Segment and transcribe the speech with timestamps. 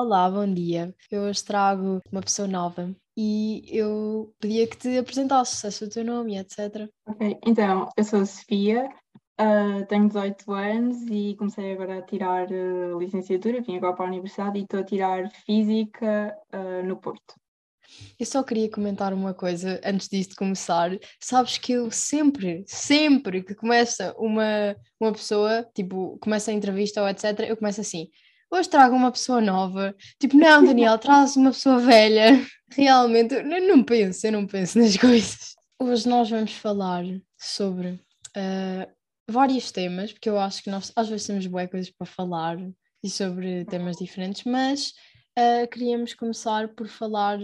[0.00, 0.94] Olá, bom dia.
[1.10, 6.04] Eu hoje trago uma pessoa nova e eu pedia que te apresentasses, se o teu
[6.04, 6.88] nome, etc.
[7.04, 8.88] Ok, então, eu sou a Sofia,
[9.40, 14.08] uh, tenho 18 anos e comecei agora a tirar uh, licenciatura, vim agora para a
[14.08, 17.34] universidade e estou a tirar Física uh, no Porto.
[18.20, 20.96] Eu só queria comentar uma coisa antes disto começar.
[21.18, 27.08] Sabes que eu sempre, sempre que começa uma, uma pessoa, tipo, começa a entrevista ou
[27.08, 28.06] etc., eu começo assim
[28.50, 29.94] hoje trago uma pessoa nova.
[30.18, 32.44] Tipo, não, Daniel, traz uma pessoa velha.
[32.70, 35.54] Realmente, eu não penso, eu não penso nas coisas.
[35.80, 37.04] Hoje nós vamos falar
[37.38, 38.90] sobre uh,
[39.28, 42.56] vários temas, porque eu acho que nós às vezes temos boas coisas para falar
[43.02, 44.92] e sobre temas diferentes, mas
[45.38, 47.38] uh, queríamos começar por falar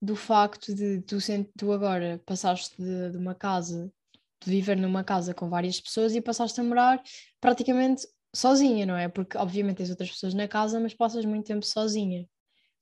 [0.00, 1.18] do facto de tu,
[1.56, 3.90] tu agora passaste de, de uma casa,
[4.44, 7.02] de viver numa casa com várias pessoas e passaste a morar
[7.40, 8.06] praticamente
[8.36, 9.08] sozinha, não é?
[9.08, 12.26] Porque obviamente tens outras pessoas na casa, mas passas muito tempo sozinha.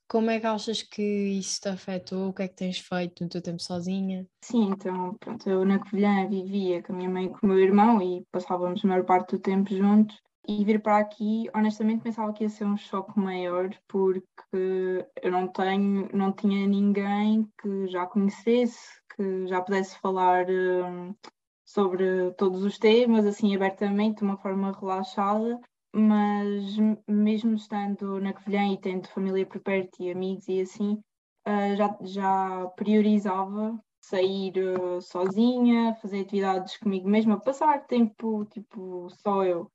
[0.07, 2.29] Como é que achas que isso te afetou?
[2.29, 4.27] O que é que tens feito no teu tempo sozinha?
[4.43, 7.59] Sim, então, pronto, eu na Covilhã vivia com a minha mãe e com o meu
[7.59, 10.15] irmão e passávamos a maior parte do tempo juntos.
[10.47, 15.47] E vir para aqui, honestamente, pensava que ia ser um choque maior, porque eu não
[15.47, 21.15] tenho, não tinha ninguém que já conhecesse, que já pudesse falar hum,
[21.65, 25.59] sobre todos os temas, assim abertamente, de uma forma relaxada,
[25.93, 26.75] mas
[27.07, 31.01] mesmo estando na Covilhã e tendo família por perto e amigos e assim,
[31.47, 39.43] uh, já, já priorizava sair uh, sozinha, fazer atividades comigo mesma, passar tempo tipo só
[39.43, 39.71] eu.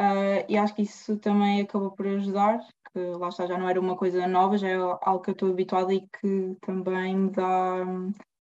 [0.00, 2.58] Uh, e acho que isso também acabou por ajudar,
[2.92, 5.50] que lá está, já não era uma coisa nova, já é algo que eu estou
[5.50, 7.84] habituada e que também me dá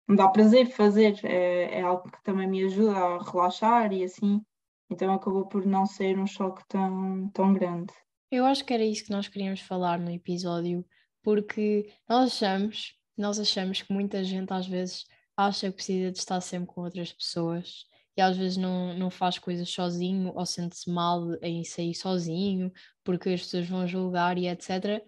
[0.07, 4.41] me dá prazer fazer, é, é algo que também me ajuda a relaxar e assim,
[4.89, 7.93] então acabou por não ser um choque tão, tão grande.
[8.31, 10.85] Eu acho que era isso que nós queríamos falar no episódio,
[11.23, 15.05] porque nós achamos, nós achamos que muita gente às vezes
[15.35, 17.85] acha que precisa de estar sempre com outras pessoas
[18.17, 22.71] e às vezes não, não faz coisas sozinho ou sente-se mal em sair sozinho
[23.03, 25.03] porque as pessoas vão julgar e etc.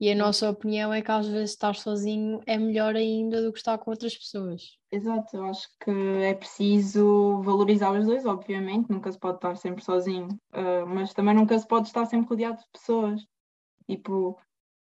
[0.00, 3.58] E a nossa opinião é que às vezes estar sozinho é melhor ainda do que
[3.58, 4.76] estar com outras pessoas.
[4.90, 5.90] Exato, eu acho que
[6.22, 11.34] é preciso valorizar os dois, obviamente, nunca se pode estar sempre sozinho, uh, mas também
[11.34, 13.20] nunca se pode estar sempre rodeado de pessoas.
[13.88, 14.38] Tipo,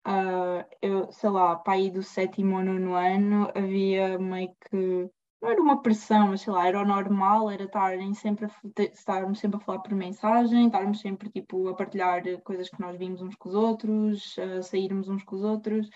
[0.06, 5.10] uh, eu sei lá, para ir do sétimo ou nono ano havia meio que
[5.41, 9.38] não era uma pressão, mas sei lá, era o normal, era estarem sempre a, estarmos
[9.38, 13.37] sempre a falar por mensagem, estarmos sempre tipo, a partilhar coisas que nós vimos uns
[13.37, 15.88] com os outros, a sairmos uns com os outros,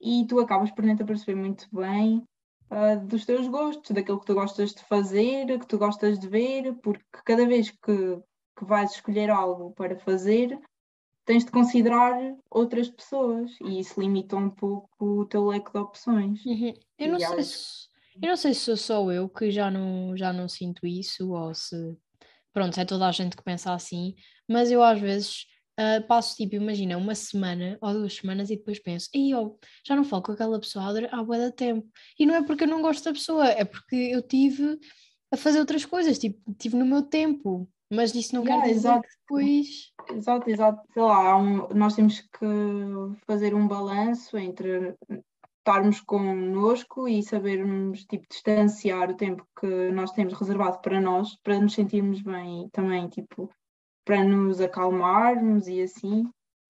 [0.00, 2.22] e tu acabas por dentro a perceber muito bem
[2.70, 6.74] uh, dos teus gostos, daquilo que tu gostas de fazer, que tu gostas de ver,
[6.82, 8.18] porque cada vez que,
[8.56, 10.56] que vais escolher algo para fazer,
[11.24, 12.16] tens de considerar
[12.48, 16.44] outras pessoas, e isso limita um pouco o teu leque de opções.
[16.44, 16.74] Uhum.
[16.98, 20.32] Eu não sei se eu não sei se sou só eu que já não, já
[20.32, 21.76] não sinto isso ou se.
[22.52, 24.14] Pronto, é toda a gente que pensa assim,
[24.48, 25.44] mas eu às vezes
[25.78, 29.96] uh, passo tipo, imagina, uma semana ou duas semanas e depois penso, e eu já
[29.96, 31.88] não falo com aquela pessoa há bué de tempo.
[32.18, 34.78] E não é porque eu não gosto da pessoa, é porque eu tive
[35.32, 37.68] a fazer outras coisas, tipo, tive no meu tempo.
[37.90, 39.02] Mas isso não yeah, quer dizer exato.
[39.02, 39.66] que depois.
[40.10, 40.82] Exato, exato.
[40.92, 42.46] Sei lá, um, nós temos que
[43.26, 44.96] fazer um balanço entre
[45.64, 51.58] estarmos connosco e sabermos tipo, distanciar o tempo que nós temos reservado para nós, para
[51.58, 53.50] nos sentirmos bem também, tipo,
[54.04, 56.28] para nos acalmarmos e assim,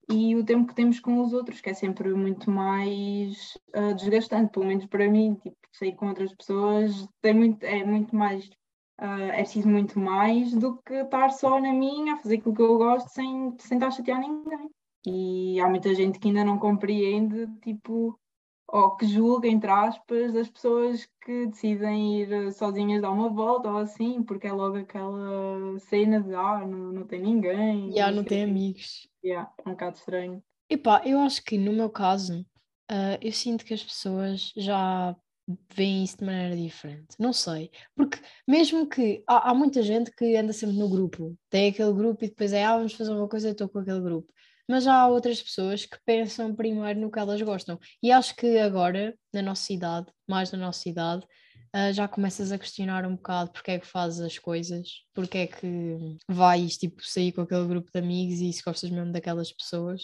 [0.09, 4.53] e o tempo que temos com os outros, que é sempre muito mais uh, desgastante,
[4.53, 8.45] pelo menos para mim, tipo, sair com outras pessoas tem muito, é muito mais,
[9.01, 12.61] uh, é preciso muito mais do que estar só na minha, a fazer aquilo que
[12.61, 14.69] eu gosto sem, sem estar a chatear ninguém.
[15.05, 18.17] E há muita gente que ainda não compreende, tipo,
[18.67, 23.77] ou que julga, entre aspas, as pessoas que decidem ir sozinhas dar uma volta ou
[23.77, 27.91] assim, porque é logo aquela cena de ah, não, não tem ninguém.
[27.91, 29.07] Já, não tem amigos.
[29.23, 30.43] Yeah, é um bocado estranho.
[30.69, 32.41] Epá, eu acho que no meu caso,
[32.91, 35.15] uh, eu sinto que as pessoas já
[35.73, 37.15] veem isso de maneira diferente.
[37.19, 37.69] Não sei.
[37.95, 42.25] Porque mesmo que há, há muita gente que anda sempre no grupo, tem aquele grupo
[42.25, 44.33] e depois é ah, vamos fazer uma coisa, eu estou com aquele grupo
[44.67, 47.79] mas há outras pessoas que pensam primeiro no que elas gostam.
[48.01, 51.25] E acho que agora, na nossa idade, mais na nossa idade,
[51.75, 55.47] uh, já começas a questionar um bocado porque é que fazes as coisas, porque é
[55.47, 60.01] que vais tipo, sair com aquele grupo de amigos e se gostas mesmo daquelas pessoas.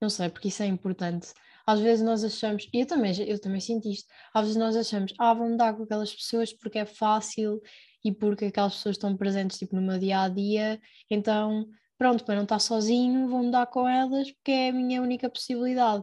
[0.00, 1.28] Não sei, porque isso é importante.
[1.66, 5.12] Às vezes nós achamos, e eu também, eu também sinto isto, às vezes nós achamos,
[5.18, 7.60] ah, vamos dar com aquelas pessoas porque é fácil
[8.04, 10.80] e porque aquelas pessoas estão presentes tipo, no meu dia a dia,
[11.10, 11.68] então
[12.00, 16.02] pronto, para não estar sozinho, vou mudar com elas porque é a minha única possibilidade.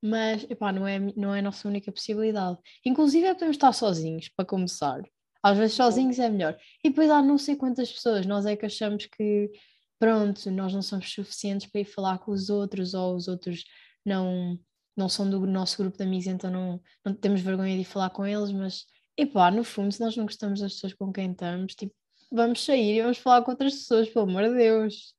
[0.00, 2.56] Mas, epá, não é, não é a nossa única possibilidade.
[2.86, 5.02] Inclusive, é podemos estar sozinhos, para começar.
[5.42, 6.56] Às vezes sozinhos é melhor.
[6.84, 9.50] E depois há não sei quantas pessoas, nós é que achamos que,
[9.98, 13.64] pronto, nós não somos suficientes para ir falar com os outros, ou os outros
[14.06, 14.56] não,
[14.96, 18.10] não são do nosso grupo de amigos, então não, não temos vergonha de ir falar
[18.10, 18.84] com eles, mas,
[19.16, 21.92] epá, no fundo, se nós não gostamos das pessoas com quem estamos, tipo,
[22.30, 25.14] vamos sair e vamos falar com outras pessoas, pelo amor de Deus.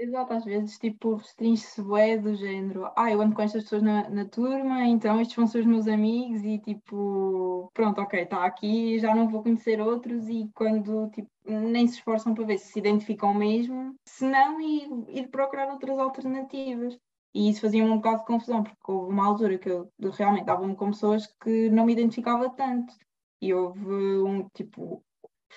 [0.00, 4.08] Exato, às vezes tipo restringe-se bué do género, ah, eu ando com estas pessoas na,
[4.08, 8.96] na turma, então estes vão ser os meus amigos e tipo, pronto, ok, está aqui,
[9.00, 12.78] já não vou conhecer outros e quando tipo, nem se esforçam para ver se se
[12.78, 16.96] identificam mesmo, se não, ir, ir procurar outras alternativas.
[17.34, 20.76] E isso fazia-me um bocado de confusão, porque houve uma altura que eu realmente dava-me
[20.76, 22.94] com pessoas que não me identificava tanto.
[23.40, 23.80] E houve
[24.22, 25.04] um tipo,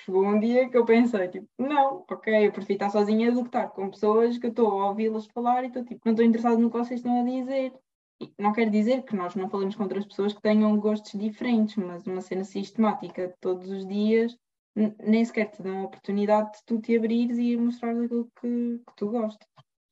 [0.03, 3.49] chegou um dia que eu pensei, tipo, não, ok, eu prefiro estar sozinha do que
[3.49, 6.57] estar com pessoas que eu estou a ouvi-las falar e estou tipo, não estou interessada
[6.57, 7.73] no que vocês estão a dizer.
[8.21, 11.75] E não quer dizer que nós não falemos com outras pessoas que tenham gostos diferentes,
[11.75, 14.37] mas uma cena sistemática todos os dias
[14.75, 18.95] nem sequer te dão a oportunidade de tu te abrires e mostrares aquilo que, que
[18.95, 19.47] tu gostas.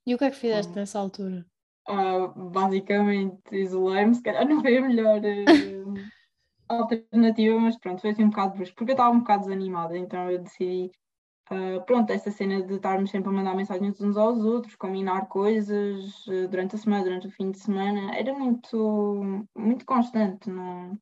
[0.05, 1.45] E o que é que fizeste nessa altura?
[1.87, 5.21] Uh, basicamente isolei-me, se calhar não foi a melhor.
[6.69, 10.29] Alternativa, mas pronto, foi assim um bocado brusco, porque eu estava um bocado desanimada, então
[10.29, 10.91] eu decidi,
[11.51, 16.27] uh, pronto, essa cena de estarmos sempre a mandar mensagens uns aos outros, combinar coisas
[16.27, 20.95] uh, durante a semana, durante o fim de semana, era muito, muito constante, não,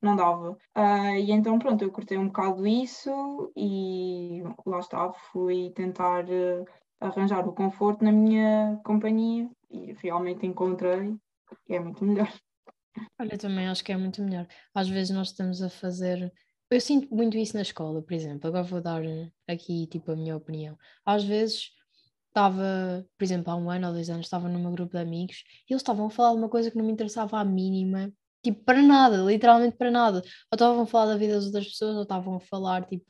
[0.00, 0.52] não dava.
[0.76, 6.24] Uh, e então, pronto, eu cortei um bocado isso e lá está, fui tentar
[6.98, 11.14] arranjar o conforto na minha companhia e realmente encontrei
[11.68, 12.30] e é muito melhor.
[13.18, 14.46] Olha, também acho que é muito melhor.
[14.74, 16.32] Às vezes nós estamos a fazer.
[16.70, 18.48] Eu sinto muito isso na escola, por exemplo.
[18.48, 19.02] Agora vou dar
[19.48, 20.76] aqui tipo a minha opinião.
[21.04, 21.70] Às vezes
[22.28, 25.72] estava, por exemplo, há um ano ou dois anos, estava num grupo de amigos e
[25.72, 28.80] eles estavam a falar de uma coisa que não me interessava à mínima, tipo, para
[28.82, 30.18] nada, literalmente para nada.
[30.18, 33.04] Ou estavam a falar da vida das outras pessoas, ou estavam a falar, tipo,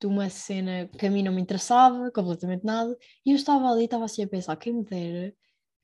[0.00, 2.96] de uma cena que a mim não me interessava, completamente nada,
[3.26, 5.34] e eu estava ali, estava assim a pensar, quem me dera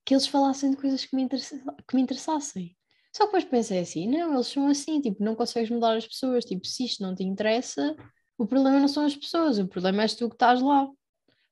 [0.06, 1.56] que eles falassem de coisas que me, interessa
[1.88, 2.76] que me interessassem.
[3.12, 6.44] Só que depois pensei assim, não, eles são assim, tipo, não consegues mudar as pessoas,
[6.44, 7.96] tipo, se isto não te interessa,
[8.38, 10.88] o problema não são as pessoas, o problema és tu que estás lá.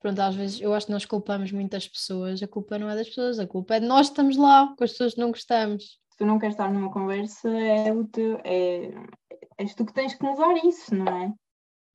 [0.01, 3.09] Pronto, às vezes eu acho que nós culpamos muitas pessoas, a culpa não é das
[3.09, 5.85] pessoas, a culpa é de nós que estamos lá, com as pessoas que não gostamos.
[6.11, 8.93] Se tu não queres estar numa conversa, é o teu, é,
[9.59, 11.27] és tu que tens que mudar isso, não é?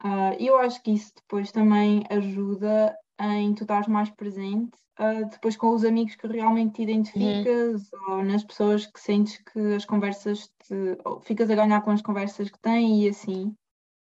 [0.03, 5.55] Uh, eu acho que isso depois também ajuda em tu estares mais presente uh, depois
[5.55, 8.11] com os amigos que realmente te identificas uhum.
[8.11, 12.49] ou nas pessoas que sentes que as conversas te, ficas a ganhar com as conversas
[12.49, 13.55] que têm e assim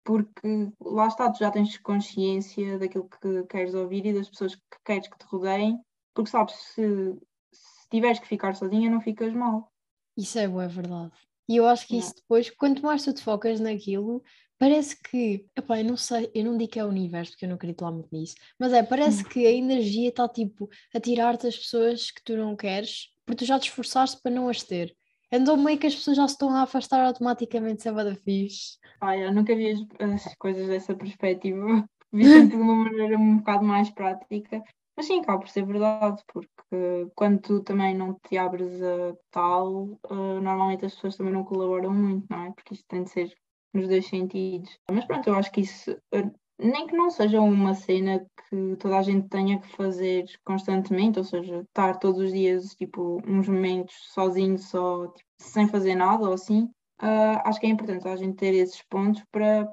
[0.03, 4.77] porque lá está, tu já tens consciência daquilo que queres ouvir e das pessoas que
[4.83, 5.79] queres que te rodeiem,
[6.13, 7.13] porque sabes, se,
[7.51, 9.71] se tiveres que ficar sozinha, não ficas mal.
[10.17, 11.11] Isso é boa, é verdade.
[11.47, 14.23] E eu acho que isso depois, quanto mais tu te focas naquilo,
[14.61, 17.49] parece que, epá, eu não sei, eu não digo que é o universo, porque eu
[17.49, 19.27] não acredito lá muito nisso, mas é, parece hum.
[19.27, 23.47] que a energia está tipo a tirar-te as pessoas que tu não queres, porque tu
[23.47, 24.95] já te esforçaste para não as ter.
[25.31, 28.77] Então meio que as pessoas já se estão a afastar automaticamente, se é da fixe.
[29.01, 29.79] Ah, eu nunca vi as,
[30.27, 31.83] as coisas dessa perspectiva,
[32.13, 34.61] vi sempre de uma maneira um bocado mais prática,
[34.95, 39.99] mas sim, acaba por ser verdade, porque quando tu também não te abres a tal,
[40.07, 42.51] uh, normalmente as pessoas também não colaboram muito, não é?
[42.51, 43.33] Porque isto tem de ser
[43.73, 44.79] nos dois sentidos.
[44.89, 48.97] Mas pronto, eu acho que isso, eh, nem que não seja uma cena que toda
[48.97, 53.95] a gente tenha que fazer constantemente, ou seja, estar todos os dias, tipo, uns momentos
[54.13, 56.63] sozinho, só, tipo, sem fazer nada ou assim,
[57.01, 59.71] uh, acho que é importante a gente ter esses pontos para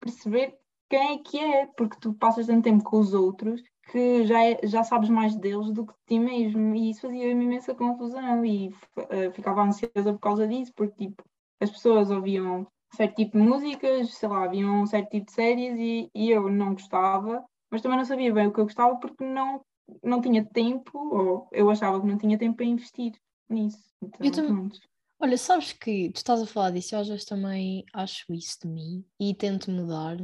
[0.00, 0.56] perceber
[0.88, 4.58] quem é que é, porque tu passas tanto tempo com os outros que já, é,
[4.64, 8.68] já sabes mais deles do que de ti mesmo, e isso fazia-me imensa confusão e
[8.68, 11.22] uh, ficava ansiosa por causa disso, porque tipo,
[11.60, 15.78] as pessoas ouviam certo tipo de músicas, sei lá, havia um certo tipo de séries
[15.78, 19.24] e, e eu não gostava, mas também não sabia bem o que eu gostava porque
[19.24, 19.64] não,
[20.02, 23.12] não tinha tempo, ou eu achava que não tinha tempo para investir
[23.48, 23.82] nisso.
[24.02, 24.70] Então, eu também...
[25.18, 28.68] Olha, sabes que tu estás a falar disso, eu às vezes também acho isso de
[28.68, 30.18] mim e tento mudar,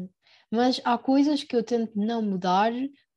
[0.50, 2.72] mas há coisas que eu tento não mudar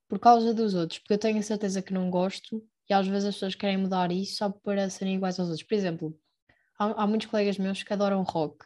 [0.07, 3.25] por causa dos outros, porque eu tenho a certeza que não gosto e às vezes
[3.25, 5.67] as pessoas querem mudar isso só para serem iguais aos outros.
[5.67, 6.17] Por exemplo,
[6.79, 8.65] há, há muitos colegas meus que adoram rock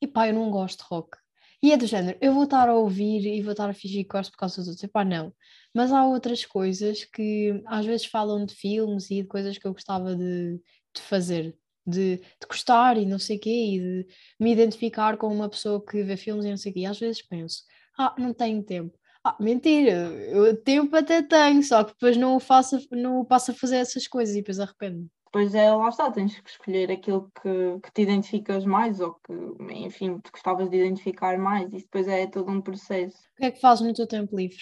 [0.00, 1.16] e pá, eu não gosto de rock.
[1.62, 4.08] E é do género, eu vou estar a ouvir e vou estar a fingir que
[4.10, 4.84] gosto por causa dos outros.
[4.84, 5.32] Epá, não.
[5.74, 9.72] Mas há outras coisas que às vezes falam de filmes e de coisas que eu
[9.72, 10.58] gostava de,
[10.94, 11.54] de fazer,
[11.86, 14.06] de, de gostar e não sei o quê, e de
[14.40, 16.80] me identificar com uma pessoa que vê filmes e não sei o quê.
[16.80, 17.62] E às vezes penso,
[17.98, 18.98] ah, não tenho tempo.
[19.22, 19.92] Ah, mentira,
[20.28, 23.76] eu tempo até tenho, só que depois não o faço, não o passo a fazer
[23.76, 25.10] essas coisas e depois arrependo-me.
[25.32, 29.32] Depois é, lá está, tens que escolher aquilo que, que te identificas mais ou que,
[29.72, 33.16] enfim, te gostavas de identificar mais, e depois é todo um processo.
[33.34, 34.58] O que é que fazes no teu tempo livre?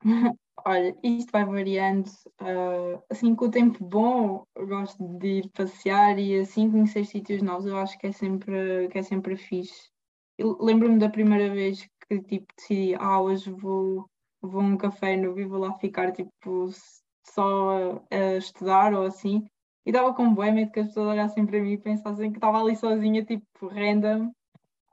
[0.64, 2.08] Olha, isto vai variando.
[2.40, 7.66] Uh, assim, com o tempo bom, gosto de ir passear e assim conhecer sítios novos.
[7.66, 9.90] Eu acho que é sempre, que é sempre fixe.
[10.38, 14.08] Lembro-me da primeira vez que tipo, decidi, ah, hoje vou,
[14.40, 16.68] vou a um café no e vou lá ficar tipo,
[17.26, 19.44] só a, a estudar ou assim.
[19.84, 22.60] E dava com bué medo que as pessoas olhassem para mim e pensassem que estava
[22.60, 24.26] ali sozinha, tipo, random.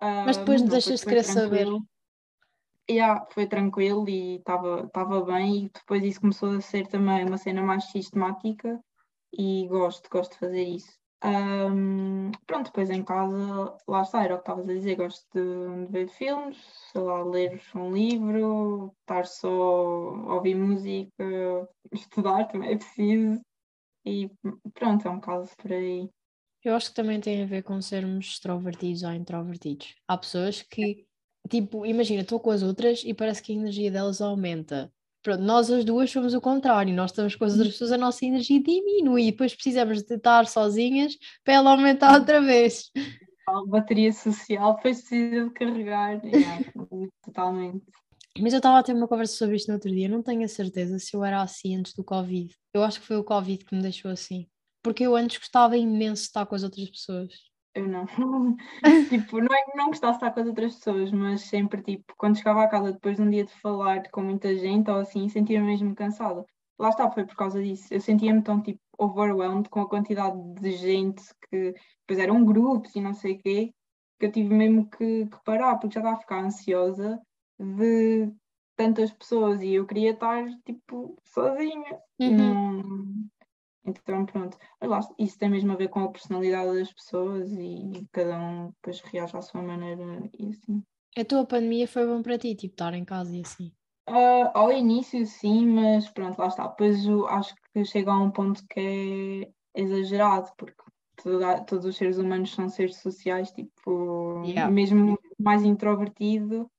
[0.02, 1.68] Uh, mas depois não deixas de querer saber.
[2.90, 7.62] Yeah, foi tranquilo e estava bem e depois isso começou a ser também uma cena
[7.62, 8.80] mais sistemática
[9.32, 10.98] e gosto, gosto de fazer isso.
[11.24, 15.86] Um, pronto, depois em casa, lá está, era o que estavas a dizer, gosto de,
[15.86, 16.58] de, ver filmes,
[16.92, 21.14] sei lá, ler um livro, estar só a ouvir música,
[21.92, 23.42] estudar também é preciso
[24.10, 24.32] e
[24.74, 26.10] pronto, é um caso por aí.
[26.64, 29.96] Eu acho que também tem a ver com sermos extrovertidos ou introvertidos.
[30.08, 31.08] Há pessoas que
[31.48, 34.92] tipo, imagina, estou com as outras e parece que a energia delas aumenta.
[35.22, 38.26] Pronto, nós as duas somos o contrário, nós estamos com as outras pessoas, a nossa
[38.26, 42.90] energia diminui e depois precisamos de estar sozinhas para ela aumentar outra vez.
[43.48, 46.22] A bateria social depois precisa de carregar,
[47.24, 47.84] totalmente.
[48.38, 50.48] Mas eu estava a ter uma conversa sobre isto no outro dia, não tenho a
[50.48, 52.54] certeza se eu era assim antes do Covid.
[52.74, 54.48] Eu acho que foi o Covid que me deixou assim.
[54.84, 58.06] Porque eu antes gostava imenso de estar com as outras pessoas eu não.
[59.10, 62.14] tipo, não é que não gostasse de estar com as outras pessoas, mas sempre, tipo,
[62.18, 65.30] quando chegava a casa depois de um dia de falar com muita gente ou assim,
[65.30, 66.46] sentia-me mesmo cansada.
[66.78, 67.94] Lá está, foi por causa disso.
[67.94, 73.02] Eu sentia-me tão, tipo, overwhelmed com a quantidade de gente que, depois eram grupos e
[73.02, 73.74] não sei o quê,
[74.20, 77.20] que eu tive mesmo que, que parar, porque já estava a ficar ansiosa
[77.60, 78.32] de
[78.76, 82.00] tantas pessoas e eu queria estar, tipo, sozinha.
[82.20, 83.28] Uhum.
[83.86, 88.40] Então, pronto, lá, isso tem mesmo a ver com a personalidade das pessoas e cada
[88.40, 90.04] um depois reage à sua maneira
[90.38, 90.84] e assim.
[91.18, 93.72] A tua pandemia foi bom para ti, tipo, estar em casa e assim?
[94.08, 96.68] Uh, ao início sim, mas pronto, lá está.
[96.68, 100.82] Depois acho que chega a um ponto que é exagerado, porque
[101.22, 104.72] toda, todos os seres humanos são seres sociais, tipo, yeah.
[104.72, 106.70] mesmo mais introvertido,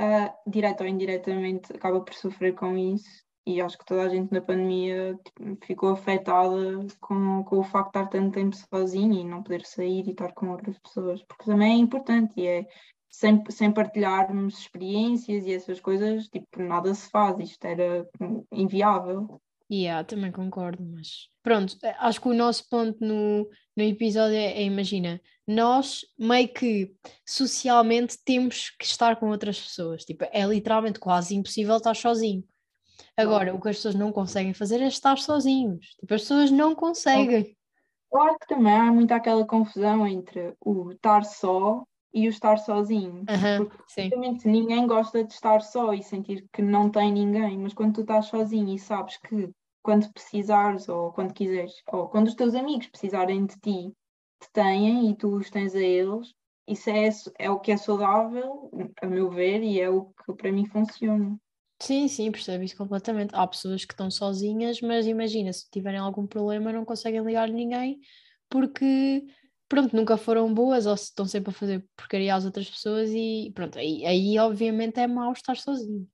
[0.00, 4.32] uh, direto ou indiretamente, acaba por sofrer com isso e acho que toda a gente
[4.32, 9.24] na pandemia tipo, ficou afetada com, com o facto de estar tanto tempo sozinho e
[9.24, 12.66] não poder sair e estar com outras pessoas, porque também é importante e é
[13.08, 18.08] sem, sem partilharmos experiências e essas coisas, tipo, nada se faz, isto era
[18.52, 19.40] inviável.
[19.70, 24.64] Yeah, também concordo, mas pronto, acho que o nosso ponto no, no episódio é, é,
[24.64, 26.92] imagina, nós meio que
[27.24, 32.42] socialmente temos que estar com outras pessoas, tipo, é literalmente quase impossível estar sozinho.
[33.16, 35.86] Agora, o que as pessoas não conseguem fazer é estar sozinhos.
[36.00, 37.56] Tipo, as pessoas não conseguem.
[38.12, 43.24] Acho que também há muito aquela confusão entre o estar só e o estar sozinho.
[43.28, 47.94] Uhum, porque ninguém gosta de estar só e sentir que não tem ninguém, mas quando
[47.94, 49.50] tu estás sozinho e sabes que
[49.82, 53.92] quando precisares ou quando quiseres, ou quando os teus amigos precisarem de ti,
[54.40, 56.32] te têm e tu os tens a eles,
[56.66, 57.08] isso é,
[57.38, 58.70] é o que é saudável,
[59.02, 61.36] a meu ver, e é o que para mim funciona.
[61.80, 63.34] Sim, sim, percebo isso completamente.
[63.34, 68.00] Há pessoas que estão sozinhas, mas imagina, se tiverem algum problema não conseguem ligar ninguém
[68.50, 69.24] porque,
[69.68, 73.50] pronto, nunca foram boas ou se estão sempre a fazer porcaria às outras pessoas e
[73.54, 76.06] pronto, aí, aí obviamente é mau estar sozinho.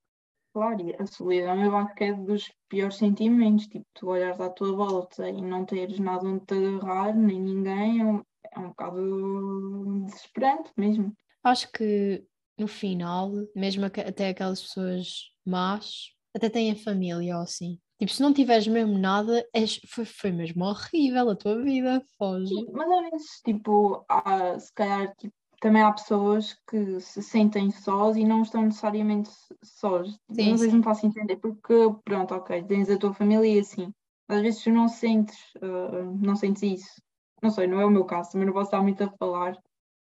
[0.57, 4.49] Claro, e a solidão eu acho que é dos piores sentimentos, tipo, tu olhares à
[4.49, 8.23] tua volta e não teres nada onde te agarrar, nem ninguém, é um,
[8.53, 11.13] é um bocado desesperante mesmo.
[11.45, 12.25] Acho que
[12.59, 17.79] no final, mesmo até aquelas pessoas más, até têm a família ou assim.
[17.99, 22.55] Tipo, se não tiveres mesmo nada, és, foi, foi mesmo horrível a tua vida, foge.
[22.73, 25.35] Mas às vezes, tipo, há, se calhar, tipo,
[25.67, 29.29] também há pessoas que se sentem sós e não estão necessariamente
[29.65, 30.17] sós.
[30.31, 33.93] Sim, às vezes me faço entender, porque, pronto, ok, tens a tua família e assim.
[34.29, 37.03] Às vezes tu não sentes, uh, não sentes isso.
[37.43, 39.59] Não sei, não é o meu caso, também não posso estar muito a falar,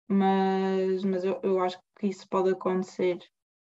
[0.05, 3.19] mas, mas eu, eu acho que isso pode acontecer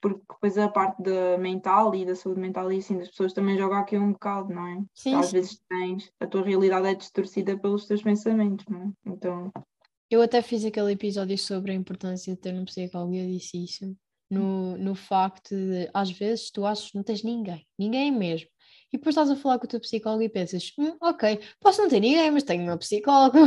[0.00, 3.58] porque depois a parte da mental e da saúde mental e assim das pessoas também
[3.58, 4.82] joga aqui um bocado, não é?
[4.94, 5.32] Sim, Às sim.
[5.32, 9.10] vezes tens, a tua realidade é distorcida pelos teus pensamentos, não é?
[9.10, 9.52] Então.
[10.10, 13.62] Eu até fiz aquele episódio sobre a importância de ter um psicólogo e eu disse
[13.62, 13.96] isso.
[14.28, 18.48] No, no facto de, às vezes, tu achas que não tens ninguém, ninguém mesmo.
[18.92, 21.88] E depois estás a falar com o teu psicólogo e pensas, hum, ok, posso não
[21.88, 23.38] ter ninguém, mas tenho meu psicólogo.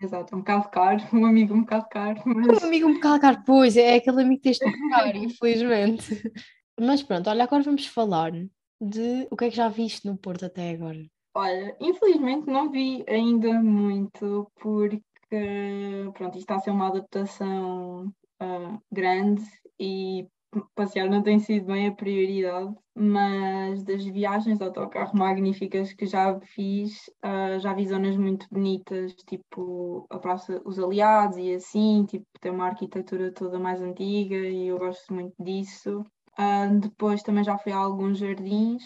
[0.00, 2.22] Exato, um bocado caro, um amigo um bocado caro.
[2.24, 2.62] Mas...
[2.62, 6.06] Um amigo um bocado caro, pois, é aquele amigo que tens de caro, infelizmente.
[6.80, 8.32] Mas pronto, olha, agora vamos falar
[8.80, 11.04] de o que é que já viste no Porto até agora.
[11.34, 15.00] Olha, infelizmente não vi ainda muito, porque
[16.14, 18.06] pronto, isto está a ser uma adaptação
[18.42, 19.42] uh, grande
[19.78, 20.26] e
[20.74, 26.38] passear não tem sido bem a prioridade, mas das viagens de autocarro magníficas que já
[26.40, 32.26] fiz, uh, já vi zonas muito bonitas, tipo a Praça Os Aliados e assim, tipo,
[32.40, 36.00] tem uma arquitetura toda mais antiga e eu gosto muito disso.
[36.38, 38.84] Uh, depois também já fui a alguns jardins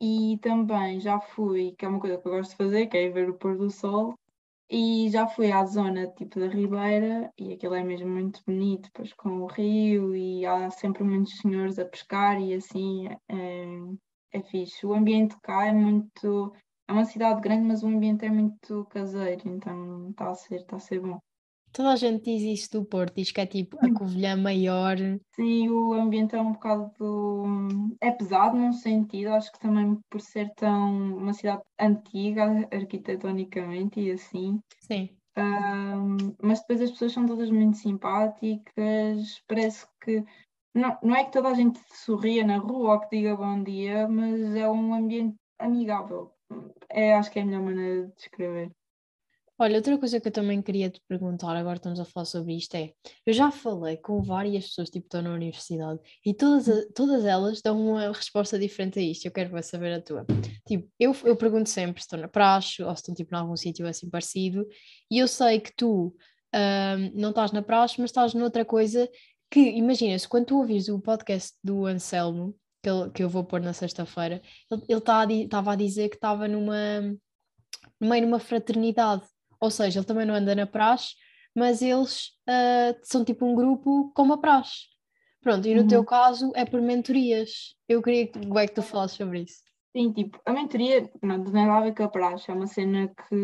[0.00, 3.08] e também já fui, que é uma coisa que eu gosto de fazer, que é
[3.10, 4.14] ver o pôr do sol.
[4.70, 9.12] E já fui à zona tipo da Ribeira e aquilo é mesmo muito bonito, pois
[9.12, 14.86] com o rio e há sempre muitos senhores a pescar e assim é, é fixe.
[14.86, 16.52] O ambiente cá é muito.
[16.88, 20.76] É uma cidade grande, mas o ambiente é muito caseiro, então está a ser, está
[20.76, 21.20] a ser bom.
[21.74, 24.96] Toda a gente diz isso do Porto, diz que é tipo a Covilhã maior.
[25.34, 26.92] Sim, o ambiente é um bocado.
[28.00, 31.16] é pesado num sentido, acho que também por ser tão.
[31.16, 34.60] uma cidade antiga arquitetonicamente e assim.
[34.78, 35.10] Sim.
[35.36, 40.24] Um, mas depois as pessoas são todas muito simpáticas, parece que.
[40.72, 44.06] Não, não é que toda a gente sorria na rua ou que diga bom dia,
[44.06, 46.32] mas é um ambiente amigável.
[46.88, 48.70] É, acho que é a melhor maneira de descrever.
[49.56, 52.74] Olha, outra coisa que eu também queria te perguntar, agora estamos a falar sobre isto,
[52.74, 52.92] é:
[53.24, 57.80] eu já falei com várias pessoas, tipo, estão na universidade, e todas, todas elas dão
[57.80, 59.26] uma resposta diferente a isto.
[59.26, 60.26] Eu quero saber a tua.
[60.66, 63.56] Tipo, eu, eu pergunto sempre se estão na praxe ou se estão, tipo, em algum
[63.56, 64.66] sítio assim parecido,
[65.10, 66.14] e eu sei que tu
[66.54, 69.08] um, não estás na praxe, mas estás noutra coisa
[69.50, 73.60] que, imagina-se, quando tu ouvires o podcast do Anselmo, que, ele, que eu vou pôr
[73.60, 77.00] na sexta-feira, ele estava tá a, a dizer que estava numa,
[78.00, 79.24] no meio numa fraternidade
[79.64, 81.14] ou seja, ele também não anda na praxe,
[81.54, 84.82] mas eles uh, são tipo um grupo como a praxe.
[85.40, 85.88] Pronto, e no uhum.
[85.88, 87.74] teu caso é por mentorias.
[87.88, 89.62] Eu queria que, é que tu falasses sobre isso.
[89.96, 92.66] Sim, tipo, a mentoria não, não tem nada a ver com a praxe, é uma
[92.66, 93.36] cena que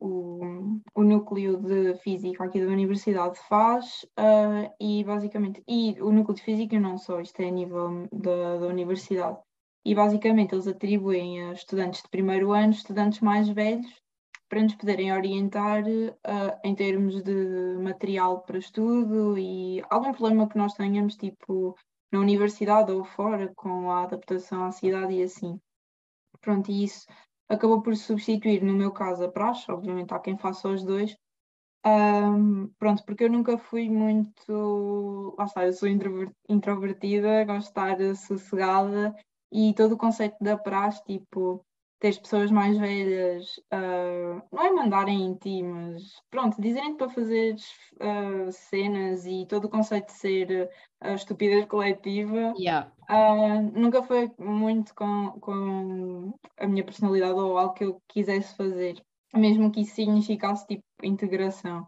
[0.00, 6.34] o, o núcleo de física aqui da universidade faz uh, e basicamente, e o núcleo
[6.34, 9.38] de física não só, isto é a nível da, da universidade,
[9.84, 14.01] e basicamente eles atribuem a estudantes de primeiro ano, estudantes mais velhos,
[14.52, 20.58] para nos poderem orientar uh, em termos de material para estudo e algum problema que
[20.58, 21.74] nós tenhamos, tipo
[22.12, 25.58] na universidade ou fora, com a adaptação à cidade e assim.
[26.42, 27.06] Pronto, e isso
[27.48, 31.16] acabou por substituir, no meu caso, a praxe, obviamente há quem faça os dois.
[31.86, 35.34] Um, pronto, porque eu nunca fui muito.
[35.38, 39.14] Lá está, eu sou introvertida, gosto de estar sossegada
[39.50, 41.64] e todo o conceito da praxe, tipo,
[42.02, 47.54] ter pessoas mais velhas, uh, não é mandarem em ti, mas pronto, dizerem-te para fazer
[47.54, 52.90] uh, cenas e todo o conceito de ser a uh, estupidez coletiva, yeah.
[53.72, 59.00] nunca foi muito com, com a minha personalidade ou algo que eu quisesse fazer.
[59.32, 61.86] Mesmo que isso significasse tipo integração.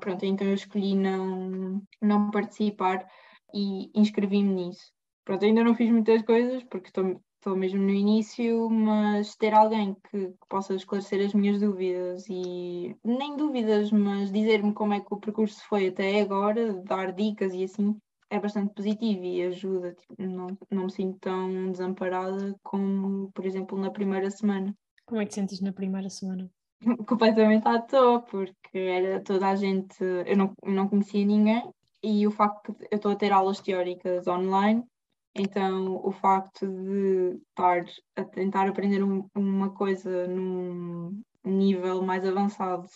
[0.00, 3.04] pronto, então eu escolhi não, não participar
[3.52, 4.92] e inscrevi-me nisso.
[5.24, 9.94] Pronto, ainda não fiz muitas coisas porque estou estou mesmo no início, mas ter alguém
[9.94, 15.12] que, que, possa esclarecer as minhas dúvidas e nem dúvidas, mas dizer-me como é que
[15.12, 17.96] o percurso foi até agora, dar dicas e assim,
[18.30, 19.92] é bastante positivo e ajuda.
[19.92, 24.72] Tipo, não, não me sinto tão desamparada como, por exemplo, na primeira semana.
[25.04, 26.48] Como é que sentes na primeira semana?
[27.08, 31.68] Completamente à toa, porque era toda a gente, eu não, não conhecia ninguém
[32.04, 34.84] e o facto de eu estou a ter aulas teóricas online
[35.34, 37.84] então, o facto de estar
[38.16, 42.86] a tentar aprender um, uma coisa num nível mais avançado,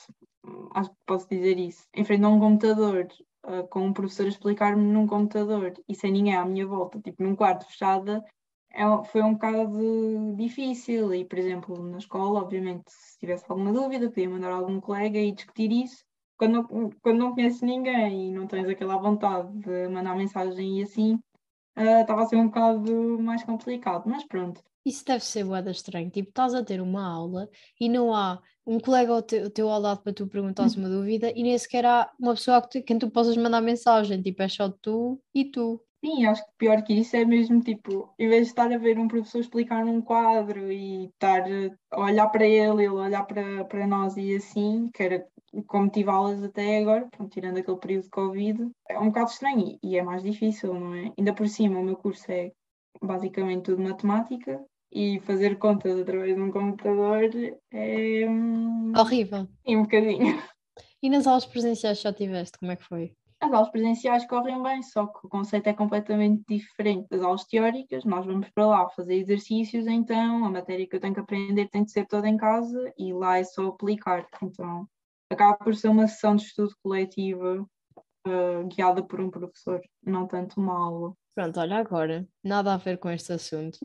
[0.74, 3.08] acho que posso dizer isso, em frente a um computador,
[3.46, 7.22] uh, com um professor a explicar-me num computador e sem ninguém à minha volta, tipo
[7.22, 8.22] num quarto fechado,
[8.76, 11.14] é, foi um bocado difícil.
[11.14, 15.32] E, por exemplo, na escola, obviamente, se tivesse alguma dúvida, podia mandar algum colega e
[15.32, 16.04] discutir isso.
[16.36, 16.66] Quando
[17.00, 21.18] quando não conheces ninguém e não tens aquela vontade de mandar mensagem e assim,
[21.76, 24.62] estava uh, a ser um bocado mais complicado, mas pronto.
[24.84, 27.48] Isso deve ser boada estranho, tipo, estás a ter uma aula
[27.80, 31.32] e não há um colega ao teu, teu ao lado para tu perguntares uma dúvida
[31.34, 34.48] e nem sequer há uma pessoa que tu, quem tu possas mandar mensagem, tipo, é
[34.48, 35.80] só tu e tu.
[36.04, 38.98] Sim, acho que pior que isso é mesmo tipo, em vez de estar a ver
[38.98, 41.42] um professor explicar num quadro e estar
[41.90, 45.26] a olhar para ele, ele olhar para, para nós e assim, que era
[45.64, 49.78] como tive aulas até agora, pronto, tirando aquele período de Covid, é um bocado estranho
[49.82, 51.12] e é mais difícil, não é?
[51.16, 52.52] Ainda por cima, o meu curso é
[53.02, 57.30] basicamente tudo matemática e fazer contas através de um computador
[57.72, 58.24] é.
[58.98, 59.48] Horrível.
[59.66, 60.42] Sim, um bocadinho.
[61.02, 63.12] E nas aulas presenciais já tiveste, como é que foi?
[63.38, 68.04] As aulas presenciais correm bem, só que o conceito é completamente diferente das aulas teóricas.
[68.04, 71.84] Nós vamos para lá fazer exercícios, então a matéria que eu tenho que aprender tem
[71.84, 74.26] de ser toda em casa e lá é só aplicar.
[74.42, 74.88] Então
[75.30, 77.66] acaba por ser uma sessão de estudo coletiva
[78.26, 81.14] uh, guiada por um professor, não tanto uma aula.
[81.34, 83.78] Pronto, olha agora, nada a ver com este assunto.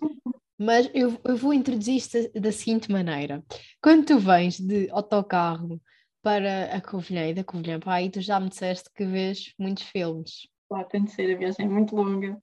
[0.57, 3.43] Mas eu, eu vou introduzir isto da seguinte maneira:
[3.81, 5.81] quando tu vens de autocarro
[6.21, 9.83] para a Covilhã e da Covilhã para aí, tu já me disseste que vês muitos
[9.83, 10.47] filmes.
[10.69, 12.37] Claro, tem de ser, a viagem é muito longa.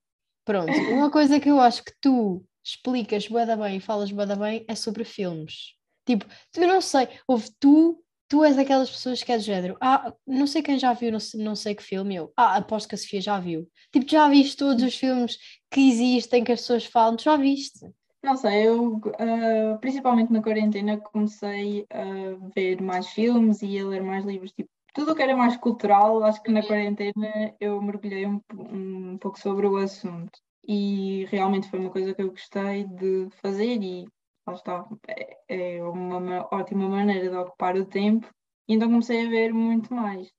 [0.45, 4.65] Pronto, uma coisa que eu acho que tu explicas bada bem e falas bada bem
[4.67, 5.75] é sobre filmes.
[6.05, 10.13] Tipo, eu não sei, houve tu, tu és aquelas pessoas que é do género, ah,
[10.25, 12.95] não sei quem já viu, não sei, não sei que filme, eu, ah, aposto que
[12.95, 13.67] a Sofia já viu.
[13.91, 15.37] Tipo, já viste todos os filmes
[15.71, 17.91] que existem, que as pessoas falam, tu já viste?
[18.23, 24.03] Não sei, eu uh, principalmente na quarentena comecei a ver mais filmes e a ler
[24.03, 28.27] mais livros, tipo, tudo o que era mais cultural, acho que na quarentena eu mergulhei
[28.27, 33.29] um, um pouco sobre o assunto e realmente foi uma coisa que eu gostei de
[33.41, 34.05] fazer e
[34.49, 38.29] lá está, é, é uma ótima maneira de ocupar o tempo
[38.67, 40.31] e então comecei a ver muito mais.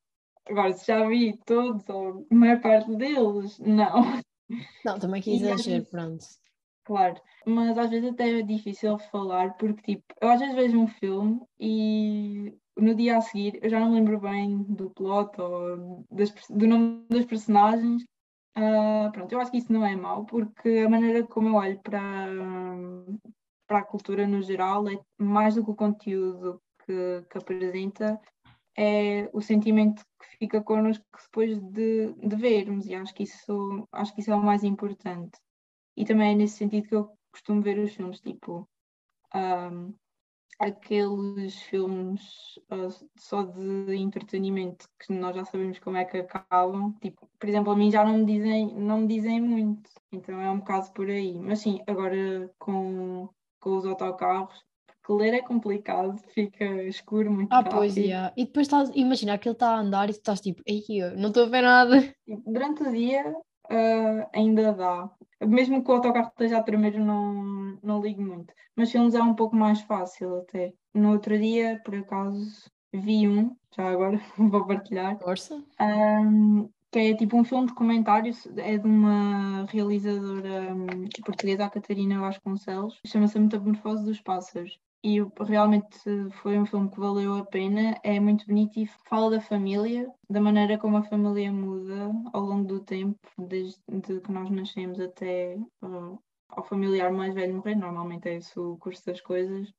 [0.46, 4.20] Agora, se já vi todos ou a maior parte deles, não.
[4.84, 6.24] Não, também que exagero, pronto.
[6.84, 10.88] Claro, mas às vezes até é difícil falar porque tipo, eu às vezes vejo um
[10.88, 16.34] filme e no dia a seguir eu já não lembro bem do plot ou das,
[16.48, 18.02] do nome das personagens.
[18.58, 21.78] Uh, pronto, eu acho que isso não é mau porque a maneira como eu olho
[21.80, 22.26] para,
[23.70, 28.20] para a cultura no geral é mais do que o conteúdo que, que apresenta,
[28.76, 34.12] é o sentimento que fica connosco depois de, de vermos e acho que isso acho
[34.12, 35.38] que isso é o mais importante.
[35.96, 38.68] E também é nesse sentido que eu costumo ver os filmes, tipo
[39.36, 39.94] um,
[40.58, 46.92] aqueles filmes uh, só de entretenimento que nós já sabemos como é que acabam.
[47.00, 50.50] Tipo, por exemplo, a mim já não me dizem, não me dizem muito, então é
[50.50, 51.38] um bocado por aí.
[51.38, 53.28] Mas sim, agora com,
[53.60, 57.76] com os autocarros, porque ler é complicado, fica escuro muito ah, rápido.
[57.76, 58.32] pois é.
[58.36, 60.82] E depois estás, imagina que ele está a andar e tu estás tipo, ei,
[61.16, 62.14] não estou a ver nada.
[62.46, 63.34] Durante o dia
[63.70, 65.10] uh, ainda dá.
[65.40, 68.52] Mesmo que o autocarro esteja a tremer, não, não ligo muito.
[68.76, 70.72] Mas filmes é um pouco mais fácil até.
[70.94, 75.18] No outro dia, por acaso, vi um, já agora vou partilhar.
[75.18, 75.62] Força.
[75.80, 80.86] Um, que é tipo um filme documentário, é de uma realizadora um,
[81.24, 85.98] portuguesa, a Catarina Vasconcelos, chama-se Metamorfose dos Pássaros e realmente
[86.42, 87.98] foi um filme que valeu a pena.
[88.02, 92.66] É muito bonito e fala da família, da maneira como a família muda ao longo
[92.66, 93.80] do tempo, desde
[94.20, 97.76] que nós nascemos até uh, ao familiar mais velho morrer.
[97.76, 99.72] Normalmente é esse o curso das coisas.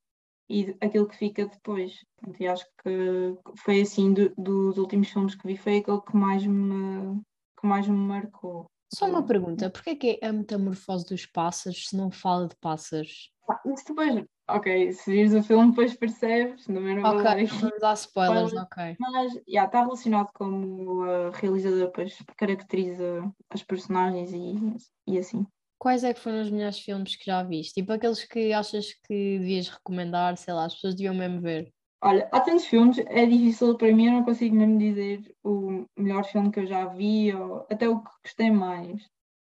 [0.50, 2.04] E aquilo que fica depois.
[2.40, 6.46] E acho que foi assim, do, dos últimos filmes que vi, foi aquele que mais
[6.46, 7.22] me,
[7.60, 8.66] que mais me marcou.
[8.94, 12.56] Só uma pergunta, porquê é que é a metamorfose dos pássaros se não fala de
[12.58, 13.32] pássaros?
[13.50, 17.24] Ah, isso depois Ok, se vires o filme depois percebes, também não Ok,
[17.62, 18.98] não dá spoilers, ok.
[19.00, 24.76] Mas, já, yeah, está relacionado como a realizadora depois caracteriza as personagens e,
[25.08, 25.46] e assim.
[25.82, 27.74] Quais é que foram os melhores filmes que já viste?
[27.74, 31.74] Tipo aqueles que achas que devias recomendar, sei lá, as pessoas deviam mesmo ver?
[32.04, 36.24] Olha, há tantos filmes, é difícil para mim, eu não consigo mesmo dizer o melhor
[36.24, 39.10] filme que eu já vi ou até o que gostei mais.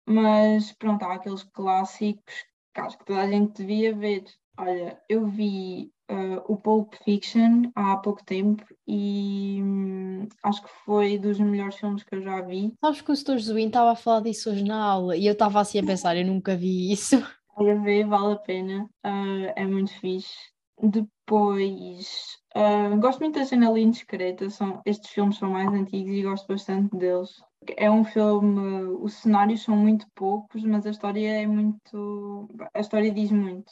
[0.07, 2.33] Mas pronto, há aqueles clássicos
[2.73, 4.23] que acho que toda a gente devia ver.
[4.57, 11.17] Olha, eu vi uh, o Pulp Fiction há pouco tempo e hum, acho que foi
[11.17, 12.73] dos melhores filmes que eu já vi.
[12.79, 13.39] Sabes que o Sr.
[13.39, 16.25] Zuin estava a falar disso hoje na aula e eu estava assim a pensar, eu
[16.25, 17.15] nunca vi isso.
[17.57, 20.35] Olha, ver, vale a pena, uh, é muito fixe.
[20.77, 26.47] Depois, uh, gosto muito da Janela Indiscreta, são, estes filmes são mais antigos e gosto
[26.47, 27.29] bastante deles.
[27.77, 28.59] É um filme,
[29.01, 32.49] os cenários são muito poucos, mas a história é muito.
[32.73, 33.71] A história diz muito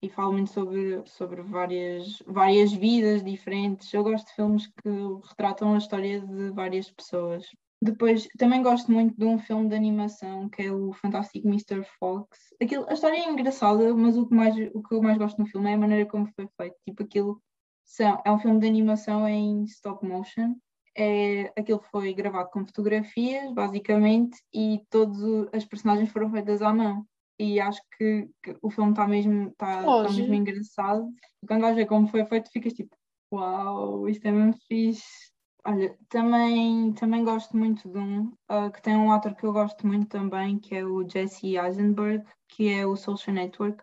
[0.00, 3.92] e falo muito sobre, sobre várias, várias vidas diferentes.
[3.92, 4.88] Eu gosto de filmes que
[5.28, 7.44] retratam a história de várias pessoas.
[7.80, 11.84] Depois, também gosto muito de um filme de animação que é o Fantástico Mr.
[11.98, 12.52] Fox.
[12.60, 15.46] Aquilo, a história é engraçada, mas o que, mais, o que eu mais gosto no
[15.46, 16.76] filme é a maneira como foi feito.
[16.84, 17.42] Tipo, aquilo
[17.84, 20.56] são, é um filme de animação em stop motion.
[20.96, 27.06] É, aquilo foi gravado com fotografias, basicamente, e todas as personagens foram feitas à mão
[27.38, 31.08] e acho que, que o filme está mesmo, tá, tá mesmo engraçado.
[31.42, 32.96] E quando vais ver como foi feito, ficas tipo,
[33.32, 35.30] uau, isto é mesmo fixe.
[35.64, 39.86] Olha, também, também gosto muito de um, uh, que tem um ator que eu gosto
[39.86, 43.82] muito também, que é o Jesse Eisenberg, que é o Social Network.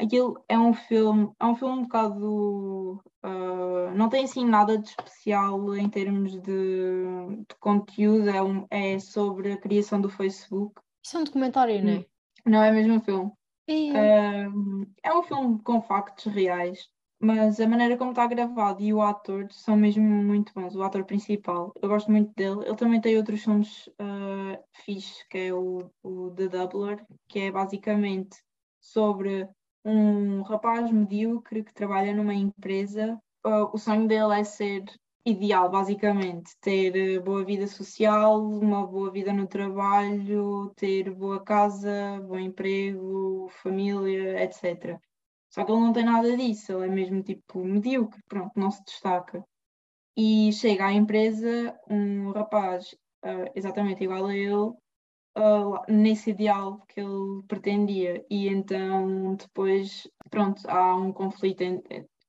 [0.00, 3.02] aquilo é um filme, é um filme um bocado.
[3.24, 7.04] Uh, não tem assim nada de especial em termos de,
[7.48, 10.80] de conteúdo, é, um, é, sobre a criação do Facebook.
[11.04, 12.06] Isso é um documentário, não é?
[12.46, 13.32] Não é mesmo um filme.
[13.68, 19.02] Uh, é um filme com factos reais, mas a maneira como está gravado e o
[19.02, 20.76] ator são mesmo muito bons.
[20.76, 22.64] O ator principal, eu gosto muito dele.
[22.64, 24.62] Ele também tem outros filmes uh,
[25.28, 28.36] que é o, o The Doubler, que é basicamente
[28.80, 29.48] sobre
[29.84, 33.20] um rapaz medíocre que trabalha numa empresa.
[33.44, 34.84] Uh, o sonho dele é ser
[35.26, 42.20] ideal, basicamente, ter eh, boa vida social, uma boa vida no trabalho, ter boa casa,
[42.28, 44.98] bom emprego, família, etc.
[45.50, 48.84] Só que ele não tem nada disso, ele é mesmo tipo medíocre, pronto, não se
[48.84, 49.44] destaca.
[50.16, 52.92] E chega à empresa um rapaz
[53.24, 54.72] uh, exatamente igual a ele,
[55.36, 58.24] uh, nesse ideal que ele pretendia.
[58.30, 61.64] E então depois, pronto, há um conflito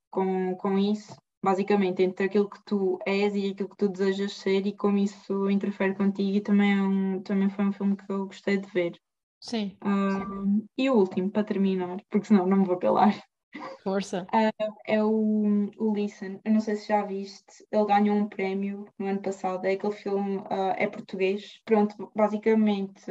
[0.10, 1.16] com, com isso,
[1.48, 5.50] basicamente, entre aquilo que tu és e aquilo que tu desejas ser e como isso
[5.50, 6.36] interfere contigo.
[6.36, 9.00] E também, é um, também foi um filme que eu gostei de ver.
[9.40, 9.78] Sim.
[9.82, 13.16] Uh, e o último, para terminar, porque senão não me vou calar.
[13.82, 14.28] Força.
[14.34, 16.42] Uh, é o, o Listen.
[16.44, 17.66] Eu não sei se já viste.
[17.72, 19.64] Ele ganhou um prémio no ano passado.
[19.64, 21.62] É aquele filme, uh, é português.
[21.64, 23.10] Pronto, basicamente.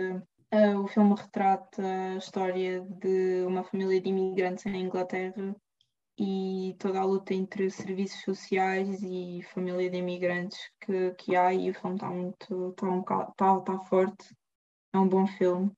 [0.52, 5.56] Uh, o filme retrata a história de uma família de imigrantes em Inglaterra
[6.18, 11.70] e toda a luta entre serviços sociais e família de imigrantes que, que há e
[11.70, 14.34] o filme está muito está um, tá, tá forte
[14.92, 15.70] é um bom filme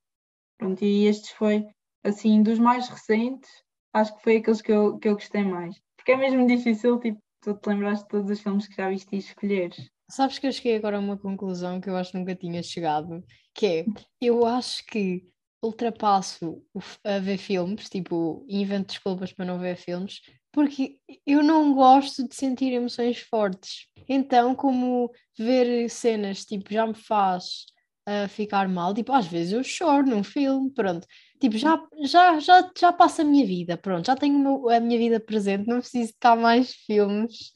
[0.56, 1.66] Pronto, e este foi
[2.04, 3.50] assim dos mais recentes
[3.92, 5.76] acho que foi aqueles que eu, que eu gostei mais.
[5.96, 9.14] Porque é mesmo difícil, tipo, tu te lembraste de todos os filmes que já viste
[9.14, 9.90] e escolheres.
[10.10, 13.22] Sabes que eu cheguei agora a uma conclusão que eu acho que nunca tinha chegado,
[13.54, 13.86] que é,
[14.20, 15.22] eu acho que
[15.62, 16.62] ultrapasso
[17.04, 20.20] a ver filmes, tipo, invento desculpas para não ver filmes,
[20.52, 23.86] porque eu não gosto de sentir emoções fortes.
[24.08, 27.66] Então, como ver cenas, tipo, já me faz
[28.08, 31.06] uh, ficar mal, tipo, às vezes eu choro num filme, pronto.
[31.40, 35.20] Tipo, já, já, já, já passa a minha vida, pronto, já tenho a minha vida
[35.20, 37.52] presente, não preciso de cá mais filmes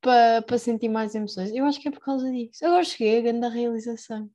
[0.00, 1.50] para pa sentir mais emoções.
[1.54, 2.64] Eu acho que é por causa disso.
[2.66, 4.28] Agora cheguei a grande realização.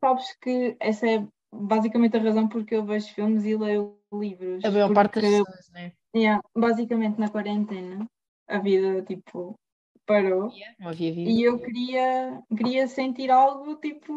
[0.00, 4.64] Sabes que essa é basicamente a razão porque eu vejo filmes e leio livros.
[4.64, 5.92] A maior parte das pessoas, né?
[6.14, 8.06] Yeah, basicamente na quarentena
[8.48, 9.58] a vida tipo
[10.04, 11.30] parou yeah, não havia vida.
[11.30, 14.12] e eu queria, queria sentir algo tipo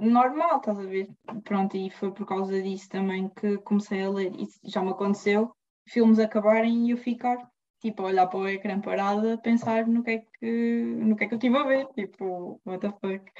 [0.00, 1.08] normal, estás a ver?
[1.44, 4.32] Pronto, e foi por causa disso também que comecei a ler.
[4.38, 5.52] E já me aconteceu
[5.88, 7.38] filmes acabarem e eu ficar
[7.80, 11.28] tipo a olhar para o ecrã parada, pensar no que é que, no que, é
[11.28, 13.30] que eu estive a ver, tipo, what the fuck.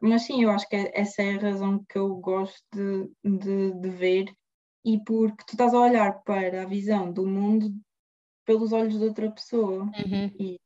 [0.00, 3.90] Mas sim, eu acho que essa é a razão que eu gosto de, de, de
[3.90, 4.32] ver
[4.84, 7.74] e porque tu estás a olhar para a visão do mundo
[8.46, 10.30] pelos olhos de outra pessoa uhum.
[10.38, 10.58] e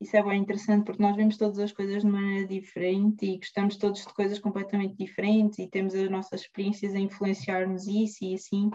[0.00, 3.76] isso é bem interessante porque nós vemos todas as coisas de maneira diferente e gostamos
[3.76, 8.70] todos de coisas completamente diferentes e temos as nossas experiências a influenciar-nos isso e assim.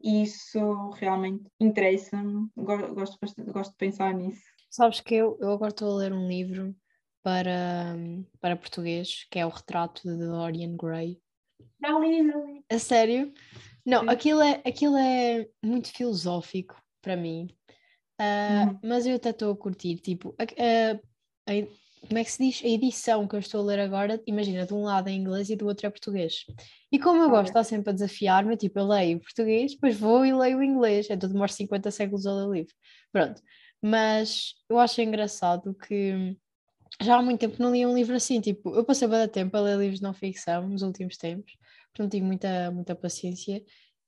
[0.00, 3.18] E isso realmente interessa-me, gosto,
[3.52, 4.40] gosto de pensar nisso.
[4.70, 6.74] Sabes que eu, eu agora estou a ler um livro
[7.28, 7.94] para,
[8.40, 11.20] para português, que é o retrato de Dorian Gray.
[11.78, 12.64] Não li, não li.
[12.72, 13.34] A sério?
[13.84, 17.50] Não, aquilo é, aquilo é muito filosófico para mim.
[18.18, 18.78] Uh, uhum.
[18.82, 21.66] Mas eu até estou a curtir, tipo, a, a, a,
[22.06, 22.64] como é que se diz?
[22.64, 25.56] A edição que eu estou a ler agora, imagina, de um lado é inglês e
[25.56, 26.46] do outro é português.
[26.90, 30.32] E como eu gosto estar sempre a desafiar-me, tipo, eu leio português, depois vou e
[30.32, 32.72] leio o inglês, então demora 50 séculos a ler o livro.
[33.12, 33.42] Pronto.
[33.82, 36.34] Mas eu acho engraçado que
[37.00, 39.60] já há muito tempo não li um livro assim, tipo, eu passei bastante tempo a
[39.60, 41.56] ler livros de não ficção nos últimos tempos,
[41.92, 43.62] portanto tive muita, muita paciência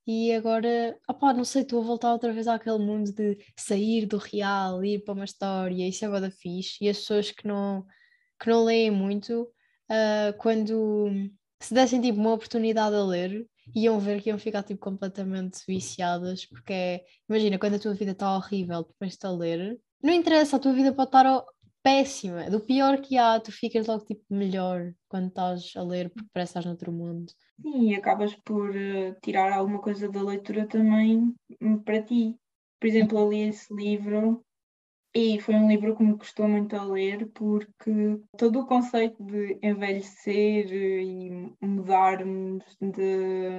[0.05, 4.17] e agora, opá, não sei, estou a voltar outra vez àquele mundo de sair do
[4.17, 6.83] real, ir para uma história, isso é bada fixe.
[6.83, 7.85] E as pessoas que não,
[8.39, 11.09] que não leem muito, uh, quando
[11.61, 16.45] se dessem tipo uma oportunidade a ler, iam ver que iam ficar tipo completamente viciadas,
[16.45, 20.57] porque é, imagina, quando a tua vida está horrível depois de a ler, não interessa,
[20.57, 21.45] a tua vida pode estar
[21.83, 26.29] péssima, do pior que há, tu ficas logo tipo melhor quando estás a ler porque
[26.33, 27.31] parece que estás noutro mundo.
[27.61, 32.35] Sim, e acabas por uh, tirar alguma coisa da leitura também hum, para ti.
[32.79, 34.43] Por exemplo, eu li esse livro
[35.13, 37.91] e foi um livro que me custou muito a ler porque
[38.37, 43.49] todo o conceito de envelhecer e mudarmos de,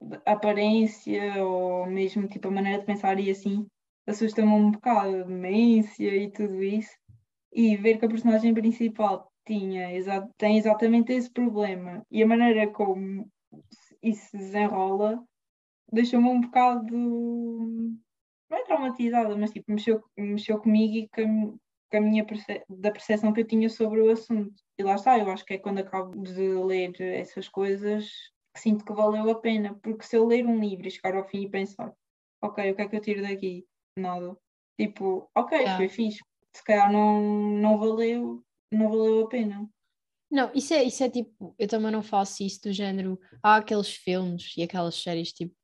[0.00, 3.66] de aparência ou mesmo tipo a maneira de pensar e assim
[4.06, 6.99] assusta-me um bocado, a demência e tudo isso
[7.52, 12.70] e ver que a personagem principal tinha exa tem exatamente esse problema e a maneira
[12.70, 13.28] como
[14.02, 15.24] isso se desenrola
[15.92, 16.96] deixou-me um bocado.
[16.96, 21.58] Não é traumatizada, mas tipo, mexeu, mexeu comigo e com,
[21.90, 24.54] com a minha perce da percepção que eu tinha sobre o assunto.
[24.78, 28.08] E lá está, eu acho que é quando acabo de ler essas coisas
[28.52, 31.28] que sinto que valeu a pena, porque se eu ler um livro e chegar ao
[31.28, 31.92] fim e pensar,
[32.42, 33.64] ok, o que é que eu tiro daqui?
[33.96, 34.36] Nada.
[34.76, 35.76] Tipo, ok, yeah.
[35.76, 36.20] foi fixe,
[36.54, 39.68] se calhar não, não valeu, não valeu a pena.
[40.30, 43.88] Não, isso é, isso é tipo, eu também não faço isso do género, há aqueles
[43.88, 45.54] filmes e aquelas séries tipo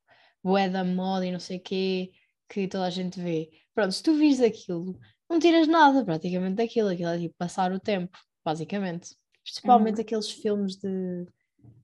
[0.43, 2.11] Bué da moda e não sei o quê,
[2.49, 3.49] que toda a gente vê.
[3.73, 7.79] Pronto, se tu vires aquilo, não tiras nada praticamente daquilo, aquilo é tipo passar o
[7.79, 9.15] tempo, basicamente.
[9.43, 10.01] Principalmente uhum.
[10.01, 11.25] aqueles filmes de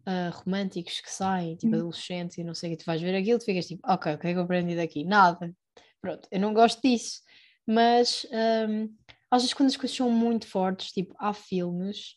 [0.08, 1.80] uh, românticos que saem, tipo uhum.
[1.80, 4.18] adolescentes e não sei o que, tu vais ver aquilo, tu ficas tipo, ok, o
[4.18, 5.04] que é que eu aprendi daqui?
[5.04, 5.54] Nada.
[6.02, 7.22] Pronto, eu não gosto disso,
[7.68, 8.26] mas
[8.70, 8.94] um,
[9.32, 12.16] às vezes quando as coisas são muito fortes, tipo, há filmes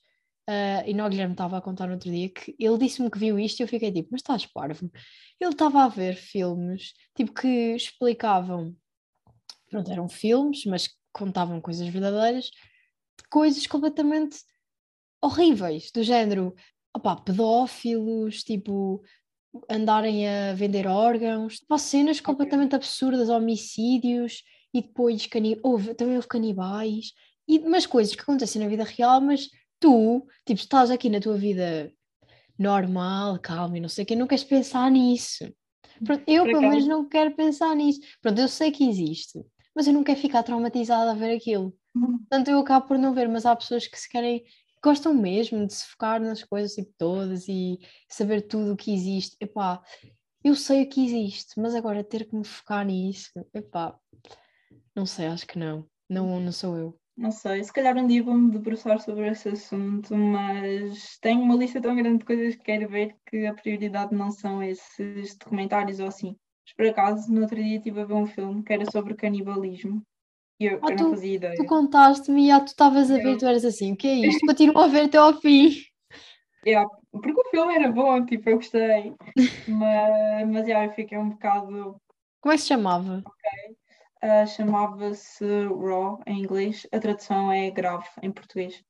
[0.48, 3.36] Uh, e não, Guilherme estava a contar no outro dia que ele disse-me que viu
[3.36, 4.88] isto e eu fiquei tipo, mas estás parvo?
[5.40, 8.76] Ele estava a ver filmes, tipo, que explicavam,
[9.68, 14.38] pronto, eram filmes, mas contavam coisas verdadeiras, de coisas completamente
[15.20, 16.54] horríveis, do género,
[16.94, 19.02] opá, pedófilos, tipo,
[19.68, 26.28] andarem a vender órgãos, tipo, cenas completamente absurdas, homicídios, e depois cani houve, também houve
[26.28, 27.12] canibais,
[27.48, 29.48] e, mas coisas que acontecem na vida real, mas
[29.78, 31.92] tu, tipo, estás aqui na tua vida
[32.58, 35.44] normal, calma e não sei o que, não queres pensar nisso.
[36.04, 38.00] Pronto, eu, pelo menos, não quero pensar nisso.
[38.20, 39.42] Pronto, eu sei que existe,
[39.74, 41.74] mas eu não quero ficar traumatizada a ver aquilo.
[41.94, 42.18] Uhum.
[42.18, 44.44] Portanto, eu acabo por não ver, mas há pessoas que se querem,
[44.82, 49.36] gostam mesmo de se focar nas coisas tipo, todas e saber tudo o que existe.
[49.40, 49.82] Epá,
[50.44, 53.98] eu sei o que existe, mas agora ter que me focar nisso, epá,
[54.96, 55.86] não sei, acho que não.
[56.08, 56.98] Não, não sou eu.
[57.16, 61.80] Não sei, se calhar um dia vou-me debruçar sobre esse assunto, mas tenho uma lista
[61.80, 66.08] tão grande de coisas que quero ver que a prioridade não são esses documentários ou
[66.08, 66.36] assim.
[66.66, 70.02] Mas por acaso, no outro dia estive a ver um filme que era sobre canibalismo
[70.58, 71.56] e eu, ah, eu tu, não fazia ideia.
[71.56, 74.46] Tu contaste-me e ah, tu estavas a ver tu eras assim, o que é isto?
[74.46, 75.70] Continuo a ver até ao fim.
[76.66, 79.14] Yeah, porque o filme era bom, tipo, eu gostei,
[79.68, 81.96] mas, mas yeah, eu fiquei um bocado.
[82.40, 83.22] Como é que se chamava?
[84.26, 88.82] Uh, chamava-se Raw em inglês, a tradução é grave em português.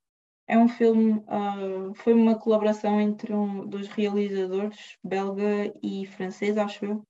[0.47, 6.85] É um filme, uh, foi uma colaboração entre um, dos realizadores, belga e francês, acho
[6.85, 7.03] eu.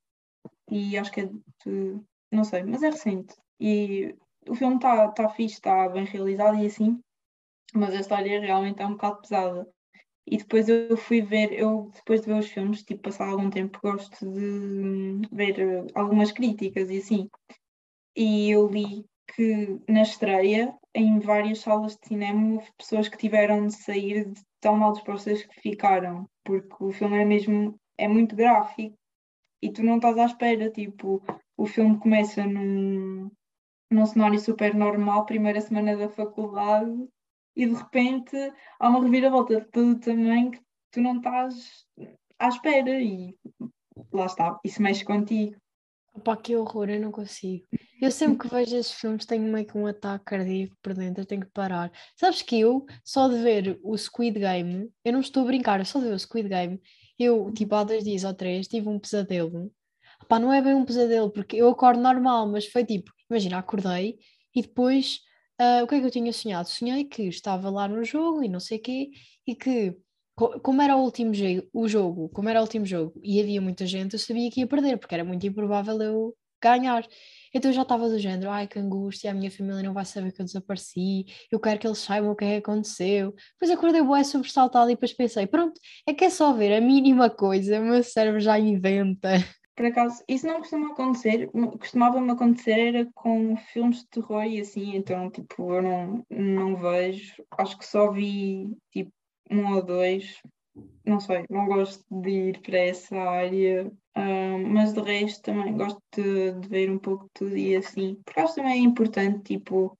[0.69, 3.33] E acho que é de, não sei, mas é recente.
[3.61, 4.13] E
[4.45, 6.99] o filme está tá fixe, está bem realizado e assim,
[7.73, 9.69] mas a história realmente é um bocado pesada.
[10.25, 13.79] E depois eu fui ver, eu depois de ver os filmes, tipo, passar algum tempo,
[13.81, 15.55] gosto de ver
[15.95, 17.29] algumas críticas e assim
[18.17, 23.67] e eu li que na estreia, em várias salas de cinema, houve pessoas que tiveram
[23.67, 28.35] de sair de tão mal dispostas que ficaram, porque o filme é mesmo é muito
[28.35, 28.97] gráfico
[29.61, 31.21] e tu não estás à espera, tipo,
[31.55, 33.29] o filme começa num,
[33.91, 37.07] num cenário super normal, primeira semana da faculdade,
[37.55, 38.35] e de repente
[38.79, 41.85] há uma reviravolta de todo tamanho que tu não estás
[42.39, 43.35] à espera e
[44.11, 45.55] lá está, isso mexe contigo.
[46.17, 47.67] Opa, que horror, eu não consigo.
[48.01, 51.25] Eu sempre que vejo esses filmes tenho meio que um ataque cardíaco por dentro, eu
[51.27, 51.91] tenho que parar.
[52.15, 55.99] Sabes que eu, só de ver o Squid Game, eu não estou a brincar, só
[55.99, 56.81] de ver o Squid Game,
[57.19, 59.71] eu, tipo, há dois dias ou três, tive um pesadelo.
[60.27, 64.17] Pá, não é bem um pesadelo, porque eu acordo normal, mas foi tipo, imagina, acordei
[64.55, 65.19] e depois,
[65.61, 66.67] uh, o que é que eu tinha sonhado?
[66.67, 69.11] Sonhei que estava lá no jogo e não sei o quê,
[69.45, 69.95] e que,
[70.37, 71.31] como era o último
[71.73, 74.67] o jogo, como era o último jogo e havia muita gente, eu sabia que ia
[74.67, 77.03] perder, porque era muito improvável eu ganhar.
[77.53, 80.31] Então eu já estava do género, ai que angústia, a minha família não vai saber
[80.31, 83.33] que eu desapareci, eu quero que eles saibam o que é aconteceu.
[83.53, 87.29] Depois acordei bué sobressaltada e depois pensei, pronto, é que é só ver a mínima
[87.31, 89.29] coisa, o meu cérebro já inventa.
[89.75, 94.95] Por acaso, isso não costuma acontecer, costumava-me acontecer era com filmes de terror e assim,
[94.95, 99.11] então tipo, eu não, não vejo, acho que só vi tipo
[99.49, 100.41] um ou dois,
[101.05, 103.91] não sei, não gosto de ir para essa área
[104.77, 108.39] mas de resto também gosto de, de, ver um pouco de tudo e assim, porque
[108.39, 109.97] acho também é importante, tipo,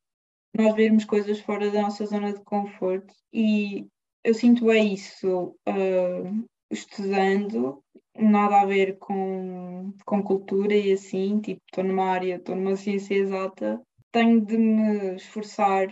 [0.56, 3.88] nós vermos coisas fora da nossa zona de conforto e
[4.24, 7.84] eu sinto é isso uh, estudando,
[8.17, 13.15] nada a ver com, com cultura e assim, tipo, estou numa área, estou numa ciência
[13.15, 15.88] exata, tenho de me esforçar,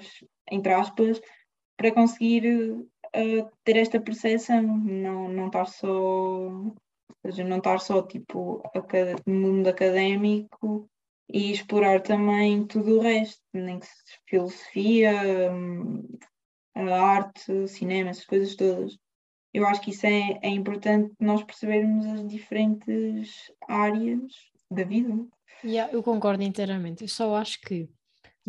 [0.51, 1.21] entre aspas,
[1.77, 2.75] para conseguir
[3.63, 6.73] ter esta percepção, não, não estar só
[7.25, 8.61] seja, não estar só tipo
[9.25, 10.89] no mundo académico
[11.29, 13.87] e explorar também tudo o resto, nem que
[14.27, 16.07] filosofia, hum,
[16.75, 18.97] arte, cinema, essas coisas todas.
[19.53, 24.21] eu acho que isso é, é importante nós percebermos as diferentes áreas
[24.69, 25.25] da vida.
[25.63, 27.03] Yeah, eu concordo inteiramente.
[27.03, 27.89] Eu só acho que o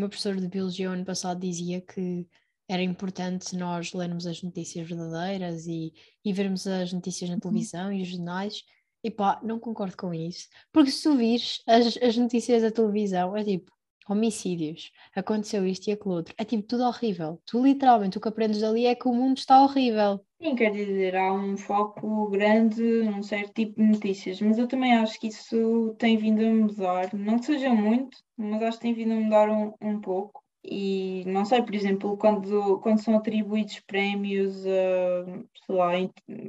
[0.00, 2.26] meu professor de Biologia ano passado dizia que
[2.68, 5.92] era importante nós lermos as notícias verdadeiras e,
[6.24, 7.40] e vermos as notícias na uhum.
[7.40, 8.62] televisão e os jornais.
[9.04, 10.48] E pá, não concordo com isso.
[10.72, 13.70] Porque se tu vires as, as notícias da televisão, é tipo
[14.08, 16.34] homicídios, aconteceu isto e aquilo outro.
[16.38, 17.40] É tipo tudo horrível.
[17.44, 20.24] Tu literalmente o que aprendes dali é que o mundo está horrível.
[20.40, 24.94] Sim, quer dizer, há um foco grande num certo tipo de notícias, mas eu também
[24.94, 27.14] acho que isso tem vindo a mudar.
[27.14, 30.45] Não que seja muito, mas acho que tem vindo a mudar um, um pouco.
[30.68, 35.92] E não sei, por exemplo, quando, quando são atribuídos prémios a, lá,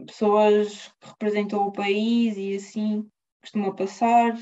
[0.07, 3.07] pessoas que representam o país e assim
[3.41, 4.35] costuma passar,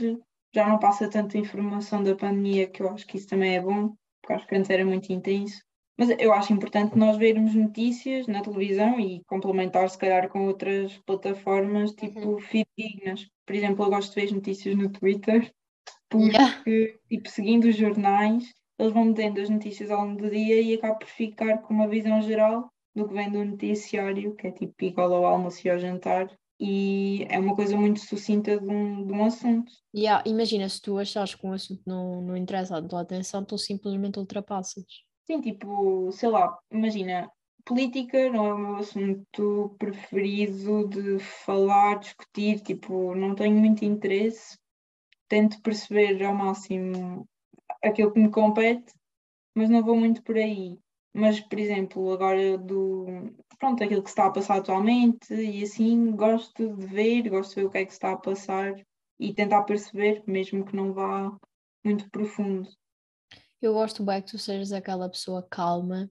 [0.53, 3.93] já não passa tanta informação da pandemia, que eu acho que isso também é bom,
[4.21, 5.61] porque acho que antes era muito intenso.
[5.97, 10.97] Mas eu acho importante nós vermos notícias na televisão e complementar, se calhar, com outras
[11.05, 12.39] plataformas, tipo, uhum.
[12.39, 13.27] fidedignas.
[13.45, 15.53] Por exemplo, eu gosto de ver notícias no Twitter,
[16.09, 16.97] porque, yeah.
[17.07, 20.95] tipo, seguindo os jornais, eles vão metendo as notícias ao longo do dia e acaba
[20.95, 25.13] por ficar com uma visão geral do que vem do noticiário, que é tipo igual
[25.13, 29.25] ao almoço e ao jantar, e é uma coisa muito sucinta de um, de um
[29.25, 29.71] assunto.
[29.93, 33.57] Yeah, imagina, se tu achares que um assunto não, não interessa a tua atenção, tu
[33.57, 34.85] simplesmente ultrapassas.
[35.25, 37.29] Sim, tipo, sei lá, imagina,
[37.65, 44.57] política não é o meu assunto preferido de falar, discutir, tipo, não tenho muito interesse,
[45.27, 47.27] tento perceber ao máximo
[47.85, 48.93] aquilo que me compete,
[49.55, 50.77] mas não vou muito por aí.
[51.13, 53.05] Mas, por exemplo, agora do
[53.57, 57.61] pronto, aquilo que se está a passar atualmente e assim gosto de ver, gosto de
[57.61, 58.73] ver o que é que se está a passar
[59.17, 61.33] e tentar perceber, mesmo que não vá
[61.83, 62.67] muito profundo.
[63.61, 66.09] Eu gosto bem que tu sejas aquela pessoa calma.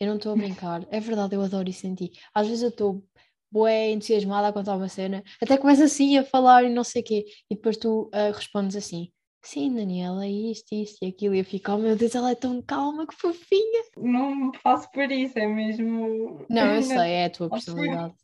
[0.00, 0.84] Eu não estou a brincar.
[0.90, 2.10] É verdade, eu adoro isso em ti.
[2.34, 3.04] Às vezes eu estou
[3.52, 7.04] bué entusiasmada a contar uma cena, até começa assim a falar e não sei o
[7.04, 11.44] quê, e depois tu uh, respondes assim, sim, Daniela, isto, isto e aquilo, e eu
[11.44, 13.84] fico, oh meu Deus, ela é tão calma, que fofinha.
[13.96, 16.46] Não faço por isso, é mesmo.
[16.48, 18.14] Não, eu sei, é a tua personalidade.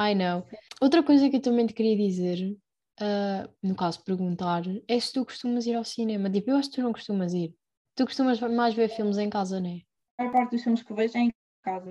[0.00, 0.46] I know.
[0.80, 2.56] Outra coisa que eu também te queria dizer,
[3.00, 6.30] uh, no caso perguntar, é se tu costumas ir ao cinema.
[6.30, 7.54] Tipo, eu acho que tu não costumas ir.
[7.94, 9.80] Tu costumas mais ver filmes em casa, não é?
[10.18, 11.30] A maior parte dos filmes que vejo é em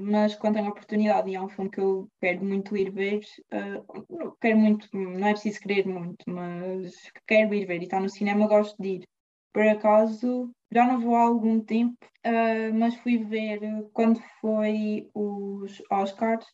[0.02, 3.22] mas quando tenho oportunidade e há um filme que eu quero muito ir ver,
[3.54, 8.10] uh, quero muito, não é preciso querer muito, mas quero ir ver e está no
[8.10, 9.08] cinema, gosto de ir.
[9.54, 13.60] Por acaso, já não vou há algum tempo, uh, mas fui ver
[13.94, 16.46] quando foi os Oscars,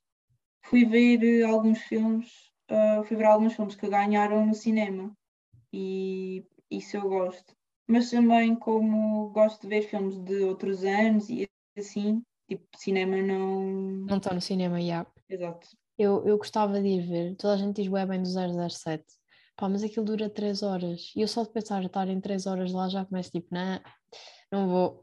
[0.63, 5.13] fui ver alguns filmes, uh, fui ver alguns filmes que ganharam no cinema
[5.71, 7.55] e isso eu gosto.
[7.87, 11.47] Mas também como gosto de ver filmes de outros anos e
[11.77, 13.61] assim, tipo, cinema não.
[14.07, 14.85] Não está no cinema, já.
[14.85, 15.11] Yeah.
[15.29, 15.67] Exato.
[15.97, 19.03] Eu, eu gostava de ir ver, toda a gente diz bem do 007.
[19.55, 21.13] Pá, mas aquilo dura 3 horas.
[21.15, 23.79] E eu só de pensar em estar em 3 horas lá já começo tipo, não,
[24.51, 25.01] não vou.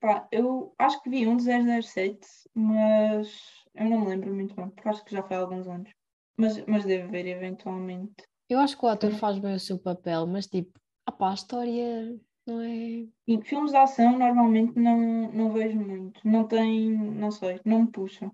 [0.00, 2.18] Pá, eu acho que vi um de 007,
[2.54, 3.28] mas
[3.74, 5.90] eu não me lembro muito bem, porque acho que já foi há alguns anos.
[6.36, 8.14] Mas, mas devo ver eventualmente.
[8.48, 10.78] Eu acho que o ator faz bem o seu papel, mas tipo,
[11.08, 13.06] opá, a história não é.
[13.26, 16.20] E filmes de ação normalmente não, não vejo muito.
[16.24, 18.30] Não tem, não sei, não me puxam.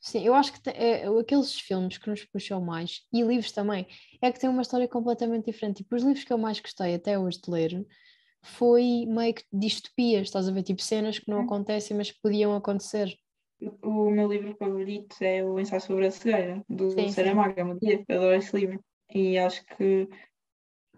[0.00, 3.86] Sim, eu acho que é, aqueles filmes que nos puxam mais, e livros também,
[4.22, 5.78] é que têm uma história completamente diferente.
[5.78, 7.86] Tipo, os livros que eu mais gostei até hoje de ler
[8.40, 10.62] foi meio que distopias, estás a ver?
[10.62, 13.12] Tipo, cenas que não acontecem, mas que podiam acontecer.
[13.82, 18.36] O meu livro favorito é o Ensaio sobre a Cegueira, do sim, Saramago, eu adoro
[18.36, 18.80] esse livro.
[19.12, 20.08] E acho que,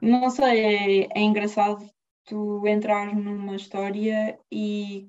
[0.02, 1.90] não sei, é, é engraçado
[2.30, 5.08] tu entrar numa história e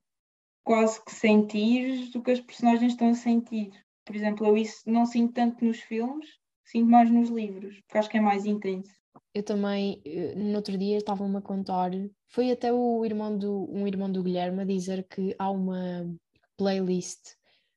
[0.63, 3.71] quase que sentires o que as personagens estão a sentir.
[4.03, 6.27] Por exemplo, eu isso não sinto tanto nos filmes,
[6.65, 8.91] sinto mais nos livros, porque acho que é mais intenso.
[9.33, 11.91] Eu também, eh, no outro dia, estavam-me a contar,
[12.27, 16.05] foi até o irmão do, um irmão do Guilherme a dizer que há uma
[16.57, 17.35] playlist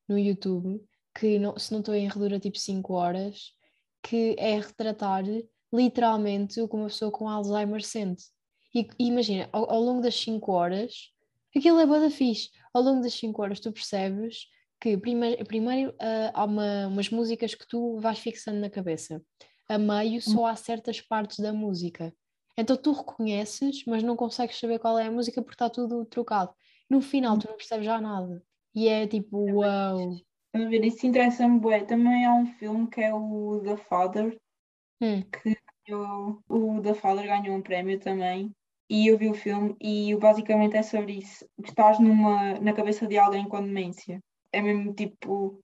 [0.08, 0.80] no YouTube
[1.16, 3.52] que, não, se não estou em erro, tipo 5 horas,
[4.02, 5.24] que é retratar
[5.72, 8.24] literalmente o que uma pessoa com Alzheimer sente.
[8.74, 11.12] E, e imagina, ao, ao, longo das 5 horas,
[11.56, 12.50] aquilo é boa fixe.
[12.72, 14.48] Ao longo das 5 horas tu percebes
[14.80, 19.22] que primeiro, primeiro uh, há uma, umas músicas que tu vais fixando na cabeça.
[19.68, 22.12] A meio só há certas partes da música.
[22.56, 26.52] Então tu reconheces, mas não consegues saber qual é a música porque está tudo trocado.
[26.90, 28.42] No final tu não percebes já nada.
[28.74, 29.98] E é tipo, uau.
[29.98, 30.68] Wow.
[30.68, 31.84] ver, isso interessa-me bué.
[31.84, 34.38] Também há um filme que é o The Father,
[35.00, 35.22] hum.
[35.22, 35.56] que
[35.86, 38.52] ganhou, o The Father ganhou um prémio também
[38.88, 41.46] e eu vi o filme e basicamente é sobre isso.
[41.62, 44.22] Estás numa, na cabeça de alguém com demência.
[44.52, 45.60] É mesmo tipo.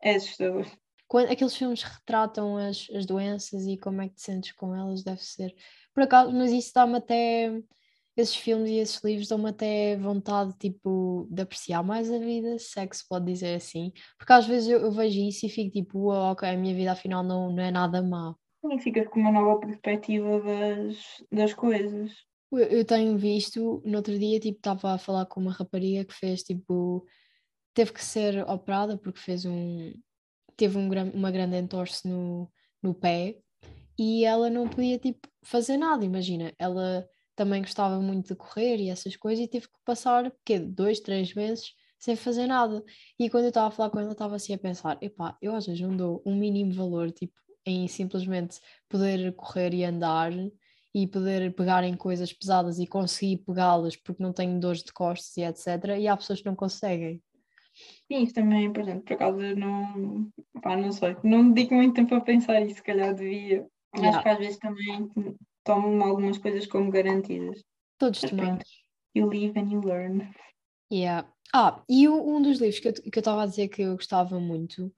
[0.00, 0.66] É assustador.
[1.06, 5.04] quando aqueles filmes retratam as, as doenças e como é que te sentes com elas,
[5.04, 5.54] deve ser.
[5.94, 7.52] Por acaso, mas isso dá-me até.
[8.14, 12.78] Esses filmes e esses livros dão-me até vontade, tipo, de apreciar mais a vida, se
[12.78, 13.90] é que se pode dizer assim.
[14.18, 17.22] Porque às vezes eu, eu vejo isso e fico tipo, ok, a minha vida afinal
[17.22, 18.34] não, não é nada má.
[18.70, 22.12] E ficas com uma nova perspectiva das, das coisas.
[22.52, 26.42] Eu, tenho visto, no outro dia, tipo, estava a falar com uma rapariga que fez,
[26.42, 27.06] tipo,
[27.74, 29.92] teve que ser operada porque fez um,
[30.56, 32.50] teve um, uma grande entorse no,
[32.82, 33.38] no pé
[33.98, 38.90] e ela não podia tipo fazer nada, imagina, ela também gostava muito de correr e
[38.90, 42.82] essas coisas e teve que passar que dois, três meses sem fazer nada.
[43.18, 45.66] E quando eu estava a falar com ela, estava assim a pensar: epá, eu às
[45.66, 47.34] vezes não dou um mínimo valor tipo,
[47.64, 50.32] em simplesmente poder correr e andar
[50.94, 55.36] e poder pegar em coisas pesadas e conseguir pegá-las porque não tenho dores de costas
[55.36, 55.98] e etc.
[55.98, 57.22] E há pessoas que não conseguem.
[58.06, 59.04] Sim, isso também é importante.
[59.04, 60.30] Por acaso não,
[60.62, 63.66] pá, não sei, não dedico muito tempo a pensar isso, se calhar devia.
[63.96, 64.18] Yeah.
[64.18, 65.10] Acho que às vezes também
[65.64, 67.62] tomo algumas coisas como garantidas.
[67.98, 68.64] Todos tomamos.
[69.14, 70.30] You live and you learn.
[70.92, 71.28] Yeah.
[71.54, 74.92] Ah, e um dos livros que eu estava a dizer que eu gostava muito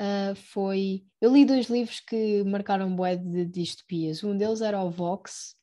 [0.00, 1.04] uh, foi.
[1.20, 4.22] Eu li dois livros que marcaram bué de distopias.
[4.24, 5.54] Um deles era o Vox,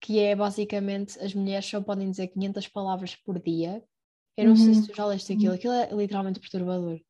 [0.00, 3.82] que é basicamente as mulheres só podem dizer 500 palavras por dia
[4.36, 4.56] eu não uhum.
[4.56, 5.56] sei se tu já leste aquilo, uhum.
[5.56, 7.00] aquilo é literalmente perturbador.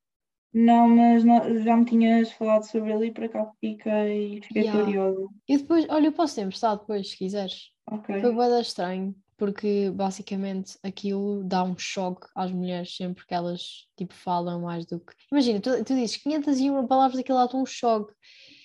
[0.52, 4.84] Não, mas não, já me tinhas falado sobre ele e para cá fiquei, fiquei yeah.
[4.84, 5.26] curiosa.
[5.48, 7.72] E depois, olha, eu posso te emprestar depois, se quiseres.
[7.90, 8.20] Okay.
[8.20, 14.14] Foi bem estranho, porque basicamente aquilo dá um choque às mulheres sempre que elas tipo
[14.14, 15.12] falam mais do que.
[15.30, 18.12] Imagina, tu, tu dizes 501 palavras, aquilo dá-te um choque.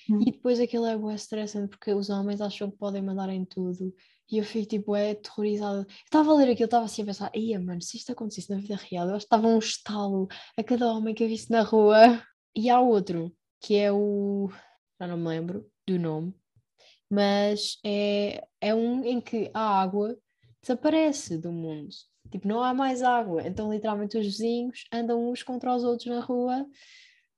[0.10, 0.22] Hum.
[0.22, 3.94] E depois aquilo é bem estressante porque os homens acham que podem mandar em tudo
[4.32, 5.88] e eu fico tipo, é aterrorizada.
[6.06, 8.76] Estava a ler aquilo, estava assim a pensar, ia mano, se isto acontecesse na vida
[8.76, 12.22] real, eu acho que estava um estalo a cada homem que eu visse na rua.
[12.56, 14.50] E há outro, que é o.
[15.00, 16.34] Já não me lembro do nome,
[17.10, 20.16] mas é, é um em que a água
[20.62, 21.90] desaparece do mundo.
[22.32, 23.48] Tipo, não há mais água.
[23.48, 26.66] Então, literalmente, os vizinhos andam uns contra os outros na rua.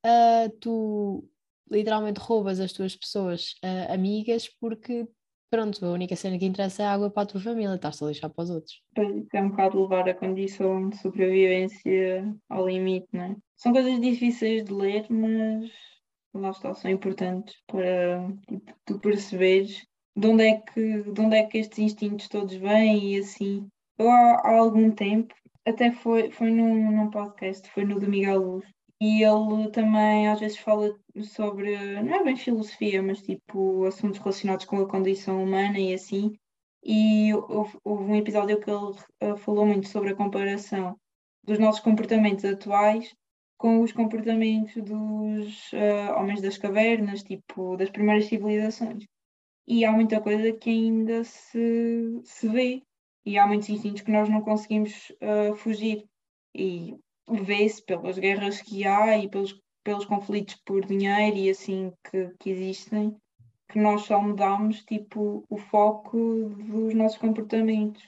[0.05, 1.29] Uh, tu
[1.69, 5.07] literalmente roubas as tuas pessoas uh, amigas porque
[5.51, 8.07] pronto, a única cena que interessa é a água para a tua família, estás a
[8.07, 8.81] lixar para os outros.
[8.95, 13.35] É um bocado levar a condição de sobrevivência ao limite, não é?
[13.57, 15.69] São coisas difíceis de ler, mas
[16.33, 19.85] lá está, são importantes para tipo, tu perceberes
[20.15, 23.67] de onde, é que, de onde é que estes instintos todos vêm e assim.
[23.97, 25.33] Eu há, há algum tempo,
[25.65, 28.65] até foi, foi num, num podcast, foi no do Miguel Luz,
[29.01, 34.65] e ele também às vezes fala sobre, não é bem filosofia, mas tipo assuntos relacionados
[34.65, 36.33] com a condição humana e assim.
[36.83, 40.95] E houve, houve um episódio que ele uh, falou muito sobre a comparação
[41.43, 43.13] dos nossos comportamentos atuais
[43.57, 49.05] com os comportamentos dos uh, homens das cavernas, tipo das primeiras civilizações.
[49.71, 52.83] E há muita coisa que ainda se, se vê,
[53.25, 56.05] e há muitos instintos que nós não conseguimos uh, fugir.
[56.53, 56.93] E
[57.25, 62.49] vê-se pelas guerras que há e pelos, pelos conflitos por dinheiro e assim que, que
[62.49, 63.15] existem,
[63.69, 68.03] que nós só mudamos tipo, o foco dos nossos comportamentos.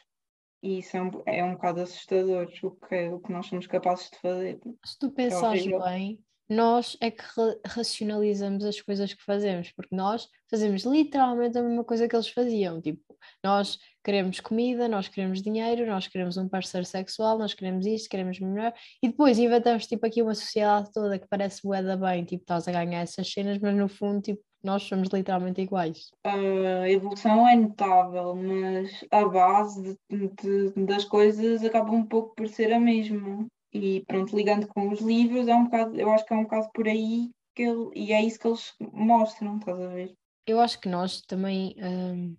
[0.61, 4.09] E isso é um, é um bocado assustador o que, o que nós somos capazes
[4.09, 4.59] de fazer.
[4.83, 6.19] Se tu pensares é bem,
[6.53, 7.23] nós é que
[7.65, 12.81] racionalizamos as coisas que fazemos, porque nós fazemos literalmente a mesma coisa que eles faziam.
[12.81, 13.01] Tipo,
[13.43, 18.39] nós queremos comida, nós queremos dinheiro, nós queremos um parceiro sexual, nós queremos isto, queremos
[18.39, 22.67] melhor, e depois inventamos tipo aqui uma sociedade toda que parece boeda bem, tipo, estás
[22.67, 26.09] a ganhar essas cenas, mas no fundo, tipo, nós somos literalmente iguais.
[26.23, 32.47] A evolução é notável, mas a base de, de, das coisas acaba um pouco por
[32.47, 33.45] ser a mesma.
[33.73, 36.69] E pronto, ligando com os livros, é um bocado, eu acho que é um bocado
[36.73, 40.13] por aí que ele, e é isso que eles mostram, estás a ver?
[40.45, 42.35] Eu acho que nós também hum,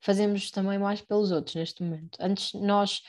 [0.00, 2.18] fazemos também mais pelos outros neste momento.
[2.20, 3.02] Antes nós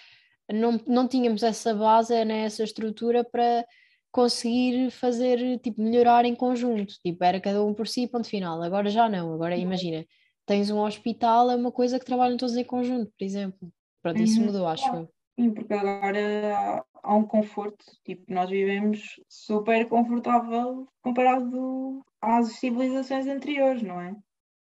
[0.51, 3.65] não, não tínhamos essa base, né, essa estrutura para
[4.11, 6.95] conseguir fazer, tipo, melhorar em conjunto.
[7.03, 8.61] Tipo, era cada um por si, ponto final.
[8.63, 9.34] Agora já não.
[9.34, 10.05] Agora imagina,
[10.45, 13.72] tens um hospital, é uma coisa que trabalham todos em conjunto, por exemplo.
[14.01, 14.47] Pronto, isso uhum.
[14.47, 15.09] mudou, acho eu.
[15.40, 23.82] Sim, porque agora há um conforto, tipo, nós vivemos super confortável comparado às civilizações anteriores,
[23.82, 24.14] não é?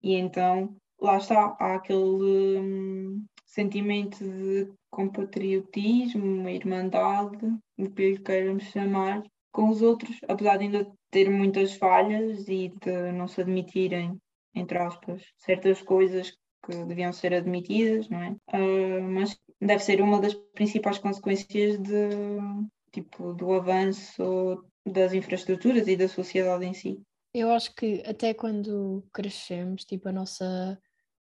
[0.02, 7.46] E então, lá está, há aquele hum, sentimento de compatriotismo, irmandade,
[7.78, 12.74] o que lhe queiramos chamar, com os outros, apesar de ainda ter muitas falhas e
[12.82, 14.20] de não se admitirem,
[14.56, 16.36] entre aspas, certas coisas
[16.66, 18.32] que deviam ser admitidas, não é?
[18.52, 22.10] Uh, mas deve ser uma das principais consequências de,
[22.92, 27.02] tipo, do avanço das infraestruturas e da sociedade em si.
[27.34, 30.80] Eu acho que até quando crescemos, tipo, a nossa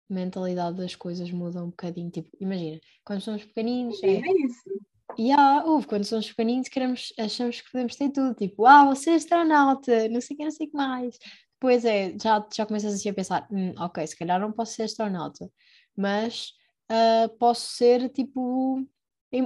[0.09, 2.11] mentalidade das coisas muda um bocadinho.
[2.11, 4.03] Tipo, imagina, quando somos pequeninos.
[4.03, 4.63] É, É isso.
[5.19, 8.35] e há, houve, quando somos pequeninos, queremos, achamos que podemos ter tudo.
[8.35, 11.19] Tipo, ah, você é astronauta, não sei o que, não sei o que mais.
[11.61, 14.85] Depois é, já, já começas assim a pensar, "Hum, ok, se calhar não posso ser
[14.85, 15.51] astronauta,
[15.95, 16.53] mas
[16.91, 18.85] ah, posso ser tipo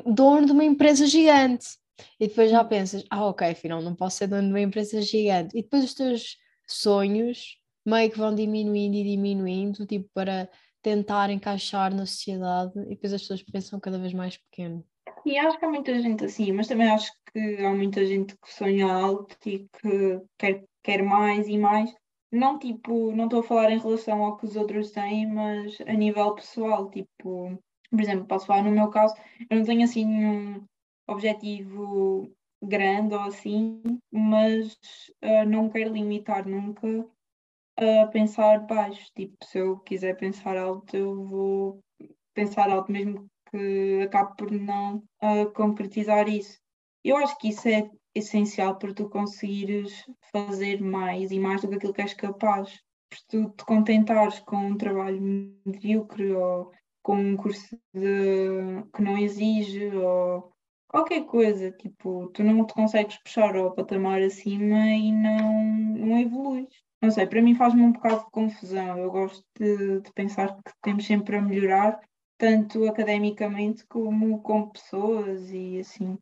[0.07, 1.77] dono de uma empresa gigante.
[2.19, 5.57] E depois já pensas, ah, ok, afinal não posso ser dono de uma empresa gigante.
[5.57, 10.49] E depois os teus sonhos meio que vão diminuindo e diminuindo, tipo, para
[10.83, 14.85] tentar encaixar na sociedade, e depois as pessoas pensam cada vez mais pequeno.
[15.25, 18.53] E acho que há muita gente assim, mas também acho que há muita gente que
[18.53, 21.91] sonha alto e que quer, quer mais e mais.
[22.35, 25.93] Não tipo, não estou a falar em relação ao que os outros têm, mas a
[25.93, 27.57] nível pessoal, tipo,
[27.89, 29.15] por exemplo, posso falar no meu caso,
[29.49, 30.67] eu não tenho assim nenhum
[31.07, 32.29] objetivo
[32.61, 33.81] grande ou assim,
[34.11, 34.77] mas
[35.23, 37.07] ah, não quero limitar nunca
[37.77, 39.13] a pensar baixo.
[39.15, 41.81] Tipo, se eu quiser pensar alto, eu vou
[42.35, 46.59] pensar alto, mesmo que acabe por não ah, concretizar isso.
[47.05, 51.75] Eu acho que isso é essencial para tu conseguires fazer mais e mais do que
[51.77, 52.81] aquilo que és capaz.
[53.11, 55.21] Por tu te contentares com um trabalho
[55.65, 56.71] medíocre ou
[57.03, 60.51] com um curso de- que não exige ou
[60.89, 65.65] qualquer coisa, tipo, tu não te consegues puxar ao patamar acima e não,
[65.97, 66.69] não evoluis.
[67.03, 68.99] Não sei, para mim faz-me um bocado de confusão.
[68.99, 72.01] Eu gosto de, de pensar que temos sempre a melhorar,
[72.39, 76.17] tanto academicamente como com pessoas e assim.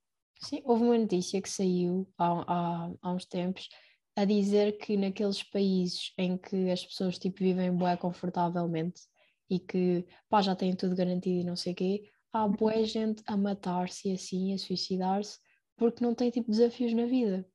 [0.45, 3.69] Sim, houve uma notícia que saiu há, há, há uns tempos
[4.17, 9.03] a dizer que naqueles países em que as pessoas tipo, vivem bué confortavelmente
[9.49, 13.23] e que pá, já têm tudo garantido e não sei o quê, há bué gente
[13.27, 15.39] a matar-se assim, a suicidar-se,
[15.77, 17.47] porque não tem tipo desafios na vida.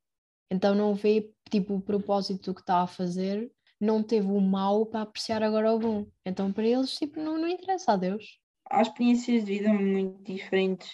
[0.50, 4.86] Então não vê tipo o propósito do que está a fazer, não teve o mal
[4.86, 6.06] para apreciar agora o bom.
[6.24, 8.38] Então para eles tipo, não, não interessa a Deus.
[8.70, 10.90] Há experiências de vida muito diferentes.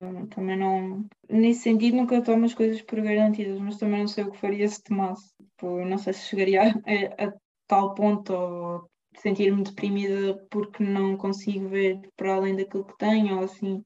[0.00, 1.06] hum, Também não.
[1.30, 4.68] Nesse sentido, nunca tomo as coisas por garantidas, mas também não sei o que faria
[4.68, 5.34] se tomasse.
[5.36, 7.32] Tipo, não sei se chegaria a, a
[7.66, 13.44] tal ponto ou sentir-me deprimida porque não consigo ver para além daquilo que tenho ou
[13.44, 13.82] assim.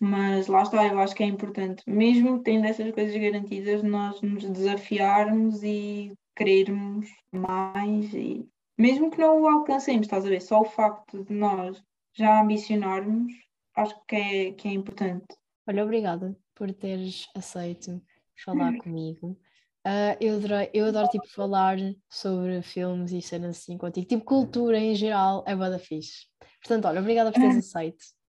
[0.00, 4.44] Mas lá está, eu acho que é importante, mesmo tendo essas coisas garantidas, nós nos
[4.50, 8.46] desafiarmos e querermos mais, e
[8.76, 10.42] mesmo que não o alcancemos, estás a ver?
[10.42, 11.82] Só o facto de nós
[12.16, 13.32] já ambicionarmos,
[13.76, 15.26] acho que é, que é importante.
[15.66, 18.00] Olha, obrigada por teres aceito
[18.44, 19.38] falar comigo.
[19.84, 21.76] Ah, eu adoro, eu adoro tipo, falar
[22.08, 24.06] sobre filmes e cenas assim contigo.
[24.06, 26.26] Tipo, cultura em geral é bué da fixe.
[26.60, 28.04] Portanto, olha, obrigada por teres aceito.